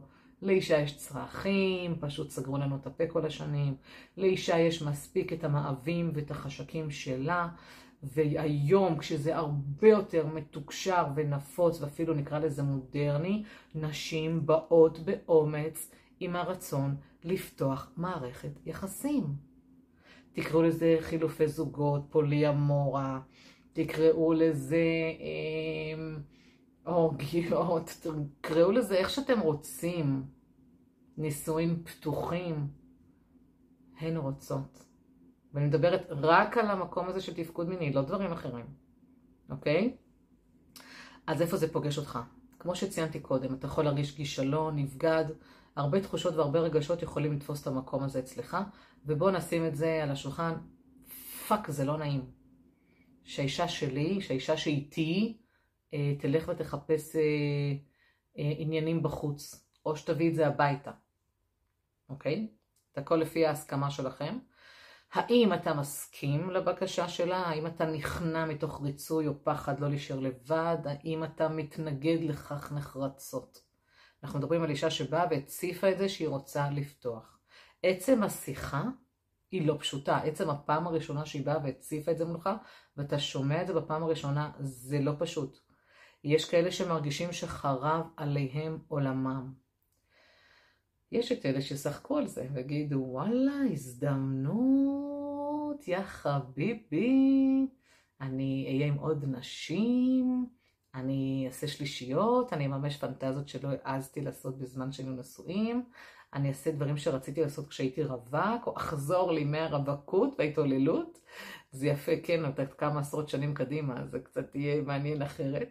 לאישה 0.42 0.78
יש 0.78 0.96
צרכים, 0.96 1.96
פשוט 2.00 2.30
סגרו 2.30 2.58
לנו 2.58 2.76
את 2.76 2.86
הפה 2.86 3.06
כל 3.06 3.26
השנים. 3.26 3.74
לאישה 4.16 4.58
יש 4.58 4.82
מספיק 4.82 5.32
את 5.32 5.44
המאווים 5.44 6.10
ואת 6.14 6.30
החשקים 6.30 6.90
שלה. 6.90 7.48
והיום 8.02 8.98
כשזה 8.98 9.36
הרבה 9.36 9.88
יותר 9.88 10.26
מתוקשר 10.26 11.06
ונפוץ 11.16 11.80
ואפילו 11.80 12.14
נקרא 12.14 12.38
לזה 12.38 12.62
מודרני, 12.62 13.44
נשים 13.74 14.46
באות 14.46 14.98
באומץ 14.98 15.90
עם 16.20 16.36
הרצון 16.36 16.96
לפתוח 17.24 17.92
מערכת 17.96 18.50
יחסים. 18.66 19.24
תקראו 20.32 20.62
לזה 20.62 20.96
חילופי 21.00 21.48
זוגות, 21.48 22.02
פוליאמורה, 22.10 23.20
תקראו 23.72 24.32
לזה 24.32 24.84
אורגיות, 26.86 28.06
אה, 28.06 28.12
תקראו 28.40 28.72
לזה 28.72 28.94
איך 28.94 29.10
שאתם 29.10 29.40
רוצים, 29.40 30.22
נישואים 31.16 31.82
פתוחים, 31.84 32.66
הן 33.98 34.16
רוצות. 34.16 34.87
ואני 35.54 35.66
מדברת 35.66 36.06
רק 36.10 36.58
על 36.58 36.70
המקום 36.70 37.08
הזה 37.08 37.20
של 37.20 37.34
תפקוד 37.34 37.68
מיני, 37.68 37.92
לא 37.92 38.02
דברים 38.02 38.32
אחרים, 38.32 38.66
אוקיי? 39.50 39.96
אז 41.26 41.42
איפה 41.42 41.56
זה 41.56 41.72
פוגש 41.72 41.98
אותך? 41.98 42.18
כמו 42.58 42.74
שציינתי 42.74 43.20
קודם, 43.20 43.54
אתה 43.54 43.66
יכול 43.66 43.84
להרגיש 43.84 44.16
כישלון, 44.16 44.76
נבגד, 44.76 45.24
הרבה 45.76 46.00
תחושות 46.00 46.34
והרבה 46.34 46.60
רגשות 46.60 47.02
יכולים 47.02 47.32
לתפוס 47.32 47.62
את 47.62 47.66
המקום 47.66 48.02
הזה 48.02 48.18
אצלך, 48.18 48.56
ובוא 49.06 49.30
נשים 49.30 49.66
את 49.66 49.76
זה 49.76 50.02
על 50.02 50.10
השולחן, 50.10 50.52
פאק, 51.48 51.70
זה 51.70 51.84
לא 51.84 51.98
נעים. 51.98 52.30
שהאישה 53.24 53.68
שלי, 53.68 54.20
שהאישה 54.20 54.56
שאיתי, 54.56 55.38
אה, 55.94 56.14
תלך 56.18 56.48
ותחפש 56.48 57.16
אה, 57.16 57.22
אה, 58.38 58.52
עניינים 58.58 59.02
בחוץ, 59.02 59.68
או 59.86 59.96
שתביא 59.96 60.30
את 60.30 60.34
זה 60.34 60.46
הביתה, 60.46 60.90
אוקיי? 62.08 62.48
את 62.92 62.98
הכל 62.98 63.16
לפי 63.16 63.46
ההסכמה 63.46 63.90
שלכם. 63.90 64.38
האם 65.12 65.52
אתה 65.52 65.74
מסכים 65.74 66.50
לבקשה 66.50 67.08
שלה? 67.08 67.38
האם 67.38 67.66
אתה 67.66 67.86
נכנע 67.86 68.44
מתוך 68.44 68.80
ריצוי 68.82 69.26
או 69.26 69.44
פחד 69.44 69.80
לא 69.80 69.88
להישאר 69.88 70.20
לבד? 70.20 70.78
האם 70.84 71.24
אתה 71.24 71.48
מתנגד 71.48 72.18
לכך 72.20 72.72
נחרצות? 72.72 73.58
אנחנו 74.22 74.38
מדברים 74.38 74.62
על 74.62 74.70
אישה 74.70 74.90
שבאה 74.90 75.26
והציפה 75.30 75.90
את 75.90 75.98
זה 75.98 76.08
שהיא 76.08 76.28
רוצה 76.28 76.70
לפתוח. 76.70 77.38
עצם 77.82 78.22
השיחה 78.22 78.82
היא 79.50 79.66
לא 79.66 79.76
פשוטה. 79.80 80.16
עצם 80.16 80.50
הפעם 80.50 80.86
הראשונה 80.86 81.26
שהיא 81.26 81.46
באה 81.46 81.58
והציפה 81.64 82.10
את 82.12 82.18
זה 82.18 82.24
מולך, 82.24 82.50
ואתה 82.96 83.18
שומע 83.18 83.62
את 83.62 83.66
זה 83.66 83.74
בפעם 83.74 84.02
הראשונה, 84.02 84.50
זה 84.58 85.00
לא 85.00 85.12
פשוט. 85.18 85.58
יש 86.24 86.50
כאלה 86.50 86.70
שמרגישים 86.70 87.32
שחרב 87.32 88.06
עליהם 88.16 88.78
עולמם. 88.88 89.52
יש 91.12 91.32
את 91.32 91.46
אלה 91.46 91.60
ששחקו 91.60 92.18
על 92.18 92.26
זה 92.26 92.46
ויגידו, 92.52 92.96
וואלה, 92.96 93.60
הזדמנות, 93.72 95.08
יא 95.88 96.02
חביבי, 96.02 97.66
אני 98.20 98.66
אהיה 98.68 98.86
עם 98.86 98.94
עוד 98.94 99.24
נשים, 99.28 100.46
אני 100.94 101.44
אעשה 101.46 101.68
שלישיות, 101.68 102.52
אני 102.52 102.66
אממש 102.66 102.96
פנטזיות 102.96 103.48
שלא 103.48 103.68
העזתי 103.84 104.20
לעשות 104.20 104.58
בזמן 104.58 104.92
שהיינו 104.92 105.16
נשואים, 105.16 105.84
אני 106.34 106.48
אעשה 106.48 106.70
דברים 106.70 106.96
שרציתי 106.96 107.40
לעשות 107.40 107.68
כשהייתי 107.68 108.04
רווק, 108.04 108.66
או 108.66 108.76
אחזור 108.76 109.32
לימי 109.32 109.58
הרווקות 109.58 110.34
וההתעוללות. 110.38 111.20
זה 111.70 111.86
יפה, 111.86 112.12
כן, 112.22 112.48
אתה 112.48 112.66
כמה 112.66 113.00
עשרות 113.00 113.28
שנים 113.28 113.54
קדימה, 113.54 114.06
זה 114.06 114.18
קצת 114.18 114.54
יהיה 114.54 114.82
מעניין 114.82 115.22
אחרת. 115.22 115.70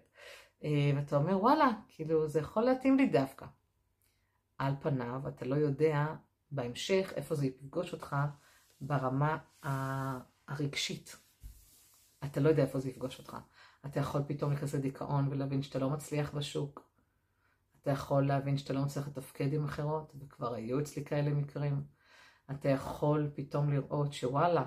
אה, 0.64 0.92
ואתה 0.96 1.18
אומר, 1.18 1.38
וואלה, 1.42 1.72
כאילו, 1.88 2.28
זה 2.28 2.40
יכול 2.40 2.64
להתאים 2.64 2.98
לי 2.98 3.06
דווקא. 3.10 3.46
על 4.58 4.74
פניו, 4.82 5.22
אתה 5.28 5.46
לא 5.46 5.56
יודע 5.56 6.16
בהמשך 6.52 7.14
איפה 7.16 7.36
זה 7.36 7.46
יפגוש 7.46 7.94
אותך 7.94 8.16
ברמה 8.82 9.38
הרגשית. 10.48 11.18
אתה 12.26 12.40
לא 12.40 12.50
יודע 12.50 12.64
איפה 12.64 12.80
זה 12.80 12.90
יפגוש 12.90 13.20
אותך. 13.20 13.38
אתה 13.86 14.00
יכול 14.00 14.22
פתאום 14.28 14.52
להיכנס 14.52 14.76
לדיכאון 14.76 15.28
ולהבין 15.32 15.62
שאתה 15.62 15.80
לא 15.80 15.90
מצליח 15.90 16.34
בשוק. 16.34 16.88
אתה 17.82 17.92
יכול 17.92 18.28
להבין 18.28 18.58
שאתה 18.58 18.74
לא 18.74 18.82
מצליח 18.82 19.08
לתפקד 19.08 19.54
עם 19.54 19.66
אחרות, 19.66 20.14
וכבר 20.20 20.54
היו 20.54 20.80
אצלי 20.80 21.06
כאלה 21.06 21.30
מקרים. 21.30 21.84
אתה 22.52 22.70
יכול 22.70 23.32
פתאום 23.36 23.74
לראות 23.74 24.14
שוואלה, 24.14 24.64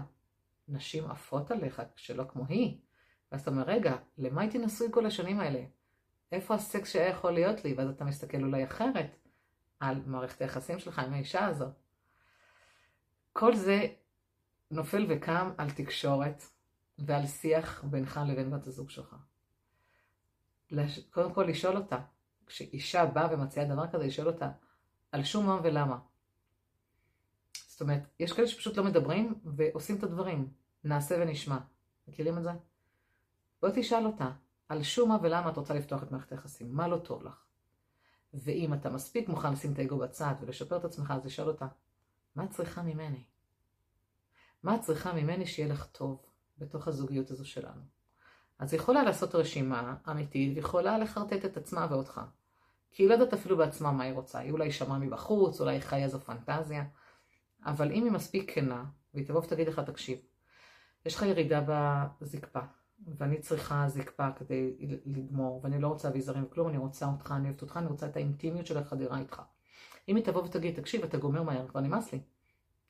נשים 0.69 1.11
עפות 1.11 1.51
עליך 1.51 1.83
שלא 1.97 2.25
כמו 2.29 2.45
היא. 2.49 2.81
ואז 3.33 3.41
אתה 3.41 3.51
אומר, 3.51 3.63
רגע, 3.63 3.97
למה 4.19 4.41
הייתי 4.41 4.59
נשוי 4.59 4.89
כל 4.91 5.07
השנים 5.07 5.41
האלה? 5.41 5.65
איפה 6.33 6.55
הסקס 6.55 6.93
שהיה 6.93 7.09
יכול 7.09 7.33
להיות 7.33 7.65
לי? 7.65 7.75
ואז 7.75 7.89
אתה 7.89 8.05
מסתכל 8.05 8.43
אולי 8.43 8.65
אחרת 8.65 9.17
על 9.81 10.03
מערכת 10.07 10.41
היחסים 10.41 10.79
שלך 10.79 10.99
עם 10.99 11.13
האישה 11.13 11.47
הזו. 11.47 11.67
כל 13.33 13.57
זה 13.57 13.87
נופל 14.71 15.07
וקם 15.09 15.51
על 15.59 15.71
תקשורת 15.71 16.43
ועל 16.99 17.27
שיח 17.27 17.85
בינך 17.85 18.21
לבין 18.29 18.51
בת 18.51 18.67
הזוג 18.67 18.91
שלך. 18.91 19.17
קודם 21.11 21.35
כל 21.35 21.43
לשאול 21.43 21.77
אותה, 21.77 21.99
כשאישה 22.47 23.07
באה 23.07 23.35
ומציעה 23.35 23.67
דבר 23.67 23.87
כזה, 23.87 24.07
לשאול 24.07 24.27
אותה 24.27 24.51
על 25.13 25.25
שום 25.25 25.47
מה 25.47 25.61
ולמה. 25.63 25.99
זאת 27.67 27.81
אומרת, 27.81 28.03
יש 28.21 28.33
כאלה 28.33 28.49
שפשוט 28.49 28.77
לא 28.77 28.85
מדברים 28.85 29.41
ועושים 29.45 29.97
את 29.97 30.03
הדברים. 30.03 30.53
נעשה 30.85 31.17
ונשמע. 31.21 31.59
מכירים 32.09 32.39
את 32.39 32.43
זה? 32.43 32.51
בוא 33.63 33.69
תשאל 33.75 34.07
אותה, 34.07 34.31
על 34.69 34.83
שום 34.83 35.09
מה 35.09 35.19
ולמה 35.23 35.51
את 35.51 35.57
רוצה 35.57 35.75
לפתוח 35.75 36.03
את 36.03 36.11
מערכת 36.11 36.33
היחסים, 36.33 36.75
מה 36.75 36.89
לא 36.89 36.97
טוב 36.97 37.23
לך? 37.23 37.45
ואם 38.35 38.75
אתה 38.75 38.91
מספיק 38.91 39.29
מוכן 39.29 39.53
לשים 39.53 39.73
את 39.73 39.79
האגו 39.79 39.99
בצד 39.99 40.35
ולשפר 40.41 40.77
את 40.77 40.85
עצמך, 40.85 41.11
אז 41.11 41.23
תשאל 41.23 41.49
אותה, 41.49 41.67
מה 42.35 42.45
את 42.45 42.51
צריכה 42.51 42.83
ממני? 42.83 43.25
מה 44.63 44.75
את 44.75 44.81
צריכה 44.81 45.13
ממני 45.13 45.47
שיהיה 45.47 45.69
לך 45.69 45.87
טוב 45.87 46.27
בתוך 46.59 46.89
הזוגיות 46.89 47.31
הזו 47.31 47.49
שלנו? 47.49 47.83
אז 48.59 48.73
היא 48.73 48.81
יכולה 48.81 49.03
לעשות 49.03 49.35
רשימה 49.35 49.97
אמיתית, 50.11 50.57
ויכולה 50.57 50.99
לחרטט 50.99 51.45
את 51.45 51.57
עצמה 51.57 51.87
ואותך. 51.91 52.21
כי 52.91 53.03
היא 53.03 53.09
לא 53.09 53.15
יודעת 53.15 53.33
אפילו 53.33 53.57
בעצמה 53.57 53.93
מה 53.93 54.05
היא 54.05 54.13
רוצה. 54.13 54.39
היא 54.39 54.53
אולי 54.53 54.73
שמעה 54.73 54.99
מבחוץ, 54.99 55.61
אולי 55.61 55.81
חיה 55.81 56.05
איזו 56.05 56.21
פנטזיה. 56.21 56.85
אבל 57.65 57.93
אם 57.93 58.05
היא 58.05 58.13
מספיק 58.13 58.55
כנה, 58.55 58.85
והיא 59.15 59.27
תבוא 59.27 59.41
ותגיד 59.41 59.69
לך, 59.69 59.79
תקשיב, 59.79 60.19
יש 61.07 61.17
לך 61.17 61.23
ירידה 61.23 61.61
בזקפה, 62.21 62.61
ואני 63.07 63.41
צריכה 63.41 63.89
זקפה 63.89 64.31
כדי 64.33 64.77
לגמור, 65.07 65.61
ואני 65.63 65.81
לא 65.81 65.89
רוצה 65.89 66.09
אביזרים 66.09 66.45
וכלום, 66.45 66.69
אני 66.69 66.79
רוצה 66.79 67.07
אותך, 67.07 67.35
אני 67.37 67.49
אוהבת 67.49 67.63
אותך, 67.63 67.77
אני 67.77 67.87
רוצה 67.87 68.07
את 68.07 68.17
האינטימיות 68.17 68.67
של 68.67 68.79
החדירה 68.79 69.19
איתך. 69.19 69.43
אם 70.09 70.17
היא 70.17 70.25
תבוא 70.25 70.43
ותגיד, 70.43 70.75
תקשיב, 70.75 71.03
אתה 71.03 71.19
גומר 71.19 71.43
מהר, 71.43 71.69
כבר 71.69 71.81
נמאס 71.81 72.13
לי. 72.13 72.21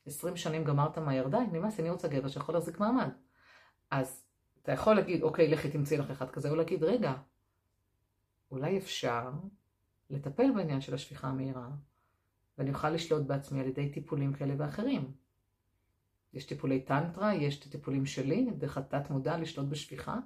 20 0.07 0.37
שנים 0.37 0.65
גמרת 0.65 0.99
מהר, 0.99 1.29
די, 1.29 1.37
נמאס 1.53 1.79
לי, 1.79 1.83
אני 1.83 1.91
רוצה 1.91 2.09
גבר 2.09 2.29
שיכול 2.29 2.55
להחזיק 2.55 2.81
מעמד. 2.81 3.09
אז 3.91 4.25
אתה 4.63 4.73
יכול 4.73 4.95
להגיד, 4.95 5.23
אוקיי, 5.23 5.49
לכי 5.49 5.71
תמצאי 5.71 5.97
לך 5.97 6.11
אחד 6.11 6.31
כזה, 6.31 6.51
או 6.51 6.57
להגיד, 6.57 6.85
רגע, 6.85 7.15
אולי 8.51 8.79
אפשר 8.79 9.31
לטפל 10.11 10.53
בעניין 10.55 10.81
של 10.81 10.95
השפיכה 10.95 11.29
המהירה, 11.29 11.69
ואני 12.59 12.71
אוכל 12.71 12.91
לשלוט 12.91 13.27
בעצמי 13.27 13.61
על 13.61 13.67
ידי 13.67 13.93
טיפולים 13.93 14.33
כאלה 14.33 14.55
ואחרים. 14.59 15.13
יש 16.35 16.45
טיפולי 16.45 16.81
טנטרה, 16.81 17.35
יש 17.35 17.59
את 17.59 17.67
הטיפולים 17.67 18.07
שלי, 18.07 18.51
דרך 18.59 18.79
התת 18.79 19.11
מודע 19.11 19.39
לשלוט 19.39 19.67
בשפיכה, 19.67 20.19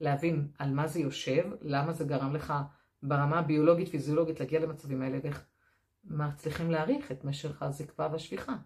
להבין 0.00 0.48
על 0.58 0.74
מה 0.74 0.86
זה 0.88 1.00
יושב, 1.00 1.50
למה 1.60 1.92
זה 1.92 2.04
גרם 2.04 2.34
לך 2.34 2.54
ברמה 3.02 3.38
הביולוגית 3.38 3.88
פיזיולוגית 3.88 4.40
להגיע 4.40 4.60
למצבים 4.60 5.02
האלה, 5.02 5.18
ואיך 5.22 5.44
מצליחים 6.04 6.70
להעריך 6.70 7.12
את 7.12 7.24
משך 7.24 7.62
הזקפה 7.62 8.06
והשפיכה. 8.12 8.56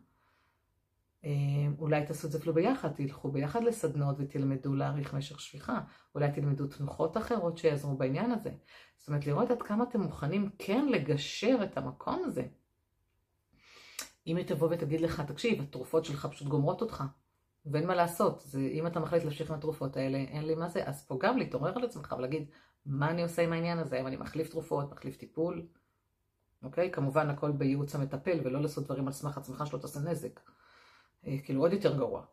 אה, 1.24 1.30
אולי 1.78 2.06
תעשו 2.06 2.26
את 2.26 2.32
זה 2.32 2.38
אפילו 2.38 2.54
ביחד, 2.54 2.88
תלכו 2.92 3.32
ביחד 3.32 3.64
לסדנות 3.64 4.16
ותלמדו 4.18 4.74
להעריך 4.74 5.14
משך 5.14 5.40
שפיכה. 5.40 5.80
אולי 6.14 6.32
תלמדו 6.32 6.66
תנוחות 6.66 7.16
אחרות 7.16 7.58
שיעזרו 7.58 7.96
בעניין 7.96 8.30
הזה. 8.30 8.50
זאת 8.96 9.08
אומרת, 9.08 9.26
לראות 9.26 9.50
עד 9.50 9.62
כמה 9.62 9.84
אתם 9.84 10.00
מוכנים 10.00 10.50
כן 10.58 10.86
לגשר 10.88 11.58
את 11.64 11.76
המקום 11.76 12.22
הזה. 12.26 12.46
אם 14.26 14.36
היא 14.36 14.46
תבוא 14.46 14.68
ותגיד 14.70 15.00
לך, 15.00 15.20
תקשיב, 15.20 15.62
התרופות 15.62 16.04
שלך 16.04 16.26
פשוט 16.26 16.48
גומרות 16.48 16.80
אותך, 16.80 17.04
ואין 17.66 17.86
מה 17.86 17.94
לעשות, 17.94 18.40
זה, 18.40 18.60
אם 18.60 18.86
אתה 18.86 19.00
מחליט 19.00 19.22
להמשיך 19.22 19.50
עם 19.50 19.56
התרופות 19.56 19.96
האלה, 19.96 20.18
אין 20.18 20.44
לי 20.44 20.54
מה 20.54 20.68
זה, 20.68 20.88
אז 20.88 21.06
פה 21.06 21.18
גם 21.20 21.38
להתעורר 21.38 21.72
על 21.76 21.84
עצמך 21.84 22.14
ולהגיד, 22.18 22.50
מה 22.86 23.10
אני 23.10 23.22
עושה 23.22 23.42
עם 23.42 23.52
העניין 23.52 23.78
הזה, 23.78 24.00
אם 24.00 24.06
אני 24.06 24.16
מחליף 24.16 24.50
תרופות, 24.50 24.92
מחליף 24.92 25.16
טיפול, 25.16 25.66
אוקיי? 26.62 26.90
כמובן 26.90 27.30
הכל 27.30 27.52
בייעוץ 27.52 27.94
המטפל, 27.94 28.40
ולא 28.44 28.62
לעשות 28.62 28.84
דברים 28.84 29.06
על 29.06 29.12
סמך 29.12 29.38
עצמך 29.38 29.66
שלא 29.66 29.78
תעשה 29.78 30.00
נזק. 30.00 30.40
אה, 31.26 31.36
כאילו 31.44 31.60
עוד 31.60 31.72
יותר 31.72 31.96
גרוע. 31.96 32.24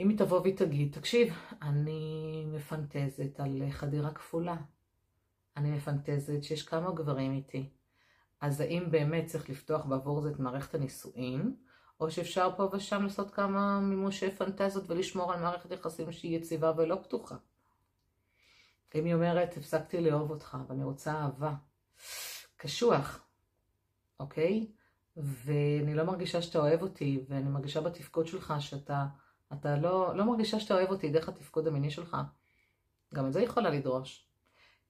אם 0.00 0.08
היא 0.08 0.18
תבוא 0.18 0.40
והיא 0.40 0.56
תגיד, 0.56 0.92
תקשיב, 0.92 1.34
אני 1.62 2.44
מפנטזת 2.46 3.40
על 3.40 3.62
חדירה 3.70 4.10
כפולה. 4.10 4.56
אני 5.56 5.70
מפנטזת 5.70 6.42
שיש 6.42 6.62
כמה 6.62 6.92
גברים 6.92 7.32
איתי. 7.32 7.70
אז 8.42 8.60
האם 8.60 8.90
באמת 8.90 9.26
צריך 9.26 9.50
לפתוח 9.50 9.84
בעבור 9.84 10.20
זה 10.20 10.30
את 10.30 10.38
מערכת 10.38 10.74
הנישואין, 10.74 11.56
או 12.00 12.10
שאפשר 12.10 12.50
פה 12.56 12.68
ושם 12.72 13.02
לעשות 13.02 13.30
כמה 13.30 13.80
מימושי 13.80 14.30
פנטזיות 14.30 14.84
ולשמור 14.90 15.32
על 15.32 15.40
מערכת 15.40 15.70
יחסים 15.70 16.12
שהיא 16.12 16.36
יציבה 16.36 16.72
ולא 16.76 16.96
פתוחה? 17.02 17.36
אם 18.94 19.04
היא 19.04 19.14
אומרת, 19.14 19.56
הפסקתי 19.56 20.00
לאהוב 20.00 20.30
אותך 20.30 20.56
ואני 20.68 20.84
רוצה 20.84 21.12
אהבה, 21.12 21.54
קשוח, 22.56 23.24
אוקיי? 24.20 24.66
ואני 25.16 25.94
לא 25.94 26.04
מרגישה 26.04 26.42
שאתה 26.42 26.58
אוהב 26.58 26.82
אותי, 26.82 27.24
ואני 27.28 27.48
מרגישה 27.48 27.80
בתפקוד 27.80 28.26
שלך 28.26 28.54
שאתה 28.58 29.06
אתה 29.52 29.76
לא, 29.76 30.16
לא 30.16 30.24
מרגישה 30.24 30.60
שאתה 30.60 30.74
אוהב 30.74 30.90
אותי 30.90 31.10
דרך 31.10 31.28
התפקוד 31.28 31.66
המיני 31.66 31.90
שלך. 31.90 32.16
גם 33.14 33.26
את 33.26 33.32
זה 33.32 33.38
היא 33.38 33.48
יכולה 33.48 33.70
לדרוש. 33.70 34.26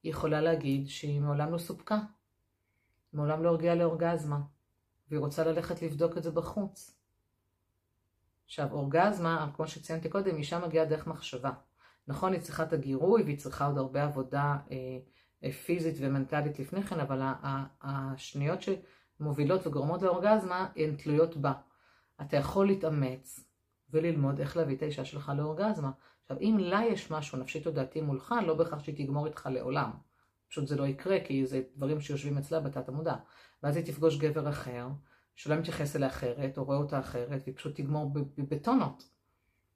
היא 0.03 0.11
יכולה 0.11 0.41
להגיד 0.41 0.87
שהיא 0.87 1.21
מעולם 1.21 1.51
לא 1.53 1.57
סופקה, 1.57 1.99
מעולם 3.13 3.43
לא 3.43 3.49
הרגיעה 3.49 3.75
לאורגזמה, 3.75 4.39
והיא 5.09 5.19
רוצה 5.19 5.43
ללכת 5.43 5.81
לבדוק 5.81 6.17
את 6.17 6.23
זה 6.23 6.31
בחוץ. 6.31 6.95
עכשיו, 8.45 8.71
אורגזמה, 8.71 9.49
כמו 9.55 9.67
שציינתי 9.67 10.09
קודם, 10.09 10.35
אישה 10.35 10.59
מגיעה 10.59 10.85
דרך 10.85 11.07
מחשבה. 11.07 11.51
נכון, 12.07 12.33
היא 12.33 12.41
צריכה 12.41 12.63
את 12.63 12.73
הגירוי 12.73 13.23
והיא 13.23 13.37
צריכה 13.37 13.65
עוד 13.65 13.77
הרבה 13.77 14.03
עבודה 14.03 14.57
אה, 14.71 14.77
אה, 15.43 15.51
פיזית 15.51 15.95
ומנטלית 15.99 16.59
לפני 16.59 16.83
כן, 16.83 16.99
אבל 16.99 17.21
השניות 17.81 18.59
שמובילות 18.61 19.67
וגורמות 19.67 20.01
לאורגזמה 20.01 20.67
הן 20.75 20.95
תלויות 20.95 21.37
בה. 21.37 21.53
אתה 22.21 22.37
יכול 22.37 22.67
להתאמץ 22.67 23.39
וללמוד 23.89 24.39
איך 24.39 24.57
להביא 24.57 24.75
את 24.75 24.81
האישה 24.81 25.05
שלך 25.05 25.31
לאורגזמה. 25.37 25.91
עכשיו, 26.21 26.37
אם 26.41 26.57
לה 26.59 26.81
יש 26.85 27.11
משהו 27.11 27.37
נפשי 27.37 27.61
תודעתי 27.61 28.01
מולך, 28.01 28.35
לא 28.45 28.53
בהכרח 28.53 28.83
שהיא 28.83 29.05
תגמור 29.05 29.27
איתך 29.27 29.49
לעולם. 29.51 29.91
פשוט 30.53 30.67
זה 30.67 30.75
לא 30.75 30.87
יקרה, 30.87 31.17
כי 31.25 31.45
זה 31.45 31.61
דברים 31.75 32.01
שיושבים 32.01 32.37
אצלה 32.37 32.59
בתת 32.59 32.89
המודע. 32.89 33.15
ואז 33.63 33.75
היא 33.75 33.85
תפגוש 33.85 34.17
גבר 34.17 34.49
אחר, 34.49 34.87
שלא 35.35 35.55
מתייחס 35.55 35.95
אליה 35.95 36.07
אחרת, 36.07 36.57
או 36.57 36.63
רואה 36.63 36.77
אותה 36.77 36.99
אחרת, 36.99 37.41
והיא 37.45 37.55
פשוט 37.55 37.75
תגמור 37.75 38.11
בטונות. 38.37 39.09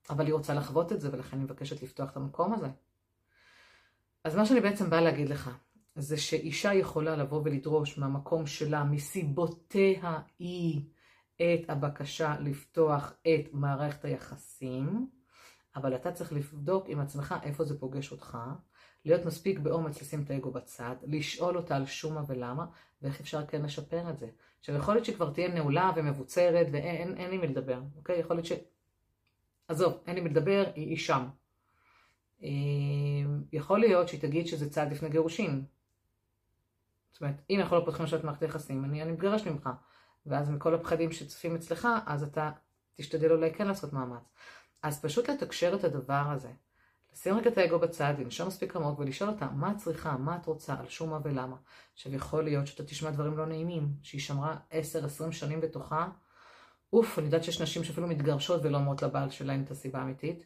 אבל 0.09 0.25
היא 0.25 0.33
רוצה 0.33 0.53
לחוות 0.53 0.91
את 0.91 1.01
זה, 1.01 1.09
ולכן 1.13 1.37
היא 1.37 1.43
מבקשת 1.43 1.83
לפתוח 1.83 2.11
את 2.11 2.17
המקום 2.17 2.53
הזה. 2.53 2.67
אז 4.23 4.35
מה 4.35 4.45
שאני 4.45 4.61
בעצם 4.61 4.89
באה 4.89 5.01
להגיד 5.01 5.29
לך, 5.29 5.57
זה 5.95 6.17
שאישה 6.17 6.73
יכולה 6.73 7.15
לבוא 7.15 7.41
ולדרוש 7.45 7.97
מהמקום 7.97 8.47
שלה, 8.47 8.83
מסיבותיה 8.83 10.19
היא, 10.39 10.81
את 11.35 11.69
הבקשה 11.69 12.35
לפתוח 12.39 13.13
את 13.21 13.53
מערכת 13.53 14.05
היחסים, 14.05 15.09
אבל 15.75 15.95
אתה 15.95 16.11
צריך 16.11 16.33
לבדוק 16.33 16.85
עם 16.87 16.99
עצמך 16.99 17.35
איפה 17.43 17.63
זה 17.63 17.79
פוגש 17.79 18.11
אותך, 18.11 18.37
להיות 19.07 19.25
מספיק 19.25 19.59
באומץ 19.59 20.01
לשים 20.01 20.23
את 20.23 20.29
האגו 20.29 20.51
בצד, 20.51 20.95
לשאול 21.03 21.57
אותה 21.57 21.75
על 21.75 21.85
שומה 21.85 22.23
ולמה, 22.27 22.65
ואיך 23.01 23.19
אפשר 23.19 23.45
כן 23.45 23.61
לשפר 23.61 24.09
את 24.09 24.17
זה. 24.17 24.27
עכשיו 24.59 24.75
יכול 24.75 24.93
להיות 24.93 25.05
שכבר 25.05 25.33
תהיה 25.33 25.47
נעולה 25.47 25.91
ומבוצרת 25.95 26.67
ואין 26.71 27.29
לי 27.29 27.37
מי 27.37 27.47
לדבר, 27.47 27.81
אוקיי? 27.97 28.19
יכול 28.19 28.35
להיות 28.35 28.45
ש... 28.45 28.51
עזוב, 29.67 30.03
אין 30.07 30.15
לי 30.15 30.21
מי 30.21 30.29
לדבר, 30.29 30.63
היא, 30.75 30.87
היא 30.87 30.97
שם. 30.97 31.27
אמ, 32.41 33.43
יכול 33.51 33.79
להיות 33.79 34.07
שהיא 34.07 34.21
תגיד 34.21 34.47
שזה 34.47 34.69
צעד 34.69 34.91
לפני 34.91 35.09
גירושין. 35.09 35.65
זאת 37.11 37.21
אומרת, 37.21 37.41
אם 37.49 37.59
אנחנו 37.59 37.79
לא 37.79 37.85
פותחים 37.85 38.05
לשבת 38.05 38.23
מערכת 38.23 38.41
יחסים, 38.41 38.85
אני, 38.85 39.03
אני 39.03 39.11
מתגרש 39.11 39.47
ממך. 39.47 39.69
ואז 40.25 40.49
מכל 40.49 40.75
הפחדים 40.75 41.11
שצופים 41.11 41.55
אצלך, 41.55 41.87
אז 42.05 42.23
אתה 42.23 42.51
תשתדל 42.95 43.31
אולי 43.31 43.53
כן 43.53 43.67
לעשות 43.67 43.93
מאמץ. 43.93 44.23
אז 44.83 45.01
פשוט 45.01 45.29
לתקשר 45.29 45.75
את 45.75 45.83
הדבר 45.83 46.23
הזה. 46.31 46.51
לשים 47.13 47.37
רגע 47.37 47.49
את 47.49 47.57
האגו 47.57 47.79
בצד, 47.79 48.13
לנשום 48.19 48.47
מספיק 48.47 48.75
עמוק 48.75 48.99
ולשאול 48.99 49.29
אותה 49.29 49.49
מה 49.51 49.71
את 49.71 49.77
צריכה, 49.77 50.17
מה 50.17 50.35
את 50.35 50.45
רוצה, 50.45 50.73
על 50.79 50.89
שום 50.89 51.09
מה 51.09 51.19
ולמה. 51.23 51.55
עכשיו 51.93 52.13
יכול 52.13 52.43
להיות 52.43 52.67
שאתה 52.67 52.83
תשמע 52.83 53.11
דברים 53.11 53.37
לא 53.37 53.45
נעימים, 53.45 53.93
שהיא 54.01 54.21
שמרה 54.21 54.57
10-20 54.71 55.31
שנים 55.31 55.61
בתוכה. 55.61 56.09
אוף, 56.93 57.19
אני 57.19 57.25
יודעת 57.25 57.43
שיש 57.43 57.61
נשים 57.61 57.83
שאפילו 57.83 58.07
מתגרשות 58.07 58.61
ולא 58.63 58.77
אומרות 58.77 59.01
לבעל 59.01 59.29
שלהן 59.29 59.63
את 59.63 59.71
הסיבה 59.71 59.99
האמיתית. 59.99 60.45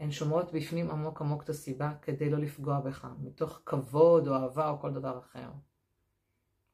הן 0.00 0.10
שומרות 0.10 0.52
בפנים 0.52 0.90
עמוק 0.90 1.20
עמוק 1.20 1.42
את 1.42 1.48
הסיבה 1.48 1.92
כדי 2.02 2.30
לא 2.30 2.38
לפגוע 2.38 2.80
בך, 2.80 3.06
מתוך 3.20 3.60
כבוד 3.66 4.28
או 4.28 4.34
אהבה 4.34 4.70
או 4.70 4.80
כל 4.80 4.92
דבר 4.92 5.18
אחר. 5.18 5.48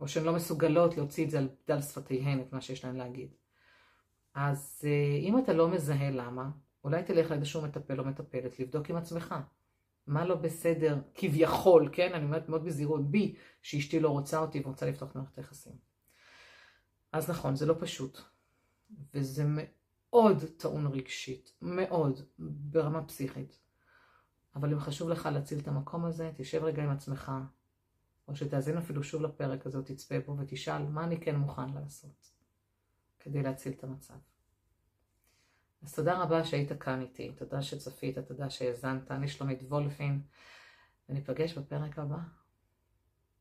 או 0.00 0.08
שהן 0.08 0.24
לא 0.24 0.32
מסוגלות 0.32 0.96
להוציא 0.96 1.24
את 1.24 1.30
זה 1.30 1.38
על 1.38 1.48
דל 1.68 1.82
שפתיהן, 1.82 2.40
את 2.40 2.52
מה 2.52 2.60
שיש 2.60 2.84
להן 2.84 2.96
להגיד. 2.96 3.28
אז 4.34 4.80
אה, 4.84 5.18
אם 5.18 5.38
אתה 5.38 5.52
לא 5.52 5.68
מזהה 5.68 6.10
למה, 6.10 6.50
אולי 6.84 7.02
תלך 7.02 7.30
לאיזשהו 7.30 7.62
מטפל 7.62 8.00
או 8.00 8.04
מטפלת 8.04 8.60
לבדוק 8.60 8.90
עם 8.90 8.96
עצמך. 8.96 9.34
מה 10.06 10.24
לא 10.24 10.34
בסדר, 10.34 10.98
כביכול, 11.14 11.88
כן? 11.92 12.12
אני 12.14 12.24
אומרת 12.24 12.48
מאוד 12.48 12.64
בזהירות 12.64 13.10
בי, 13.10 13.36
שאשתי 13.62 14.00
לא 14.00 14.08
רוצה 14.08 14.38
אותי 14.38 14.62
ורוצה 14.64 14.86
לפתוח 14.86 15.16
מערכת 15.16 15.38
יחסים. 15.38 15.72
אז 17.12 17.30
נכון, 17.30 17.56
זה 17.56 17.66
לא 17.66 17.74
פשוט. 17.80 18.20
וזה 19.14 19.44
מאוד 19.48 20.44
טעון 20.56 20.86
רגשית, 20.86 21.52
מאוד, 21.62 22.20
ברמה 22.38 23.04
פסיכית. 23.04 23.58
אבל 24.54 24.72
אם 24.72 24.80
חשוב 24.80 25.08
לך 25.08 25.28
להציל 25.32 25.58
את 25.58 25.68
המקום 25.68 26.04
הזה, 26.04 26.30
תשב 26.36 26.64
רגע 26.64 26.84
עם 26.84 26.90
עצמך, 26.90 27.32
או 28.28 28.36
שתאזין 28.36 28.78
אפילו 28.78 29.02
שוב 29.02 29.22
לפרק 29.22 29.66
הזה, 29.66 29.82
תצפה 29.82 30.20
בו 30.26 30.36
ותשאל 30.38 30.86
מה 30.86 31.04
אני 31.04 31.20
כן 31.20 31.36
מוכן 31.36 31.72
לעשות 31.74 32.30
כדי 33.20 33.42
להציל 33.42 33.72
את 33.72 33.84
המצב. 33.84 34.14
אז 35.84 35.94
תודה 35.94 36.18
רבה 36.22 36.44
שהיית 36.44 36.72
כאן 36.80 37.00
איתי, 37.00 37.32
תודה 37.32 37.62
שצפית, 37.62 38.18
תודה 38.18 38.50
שהאזנת, 38.50 39.10
אני 39.10 39.28
שלומית 39.28 39.62
וולפין, 39.62 40.20
וניפגש 41.08 41.58
בפרק 41.58 41.98
הבא. 41.98 42.43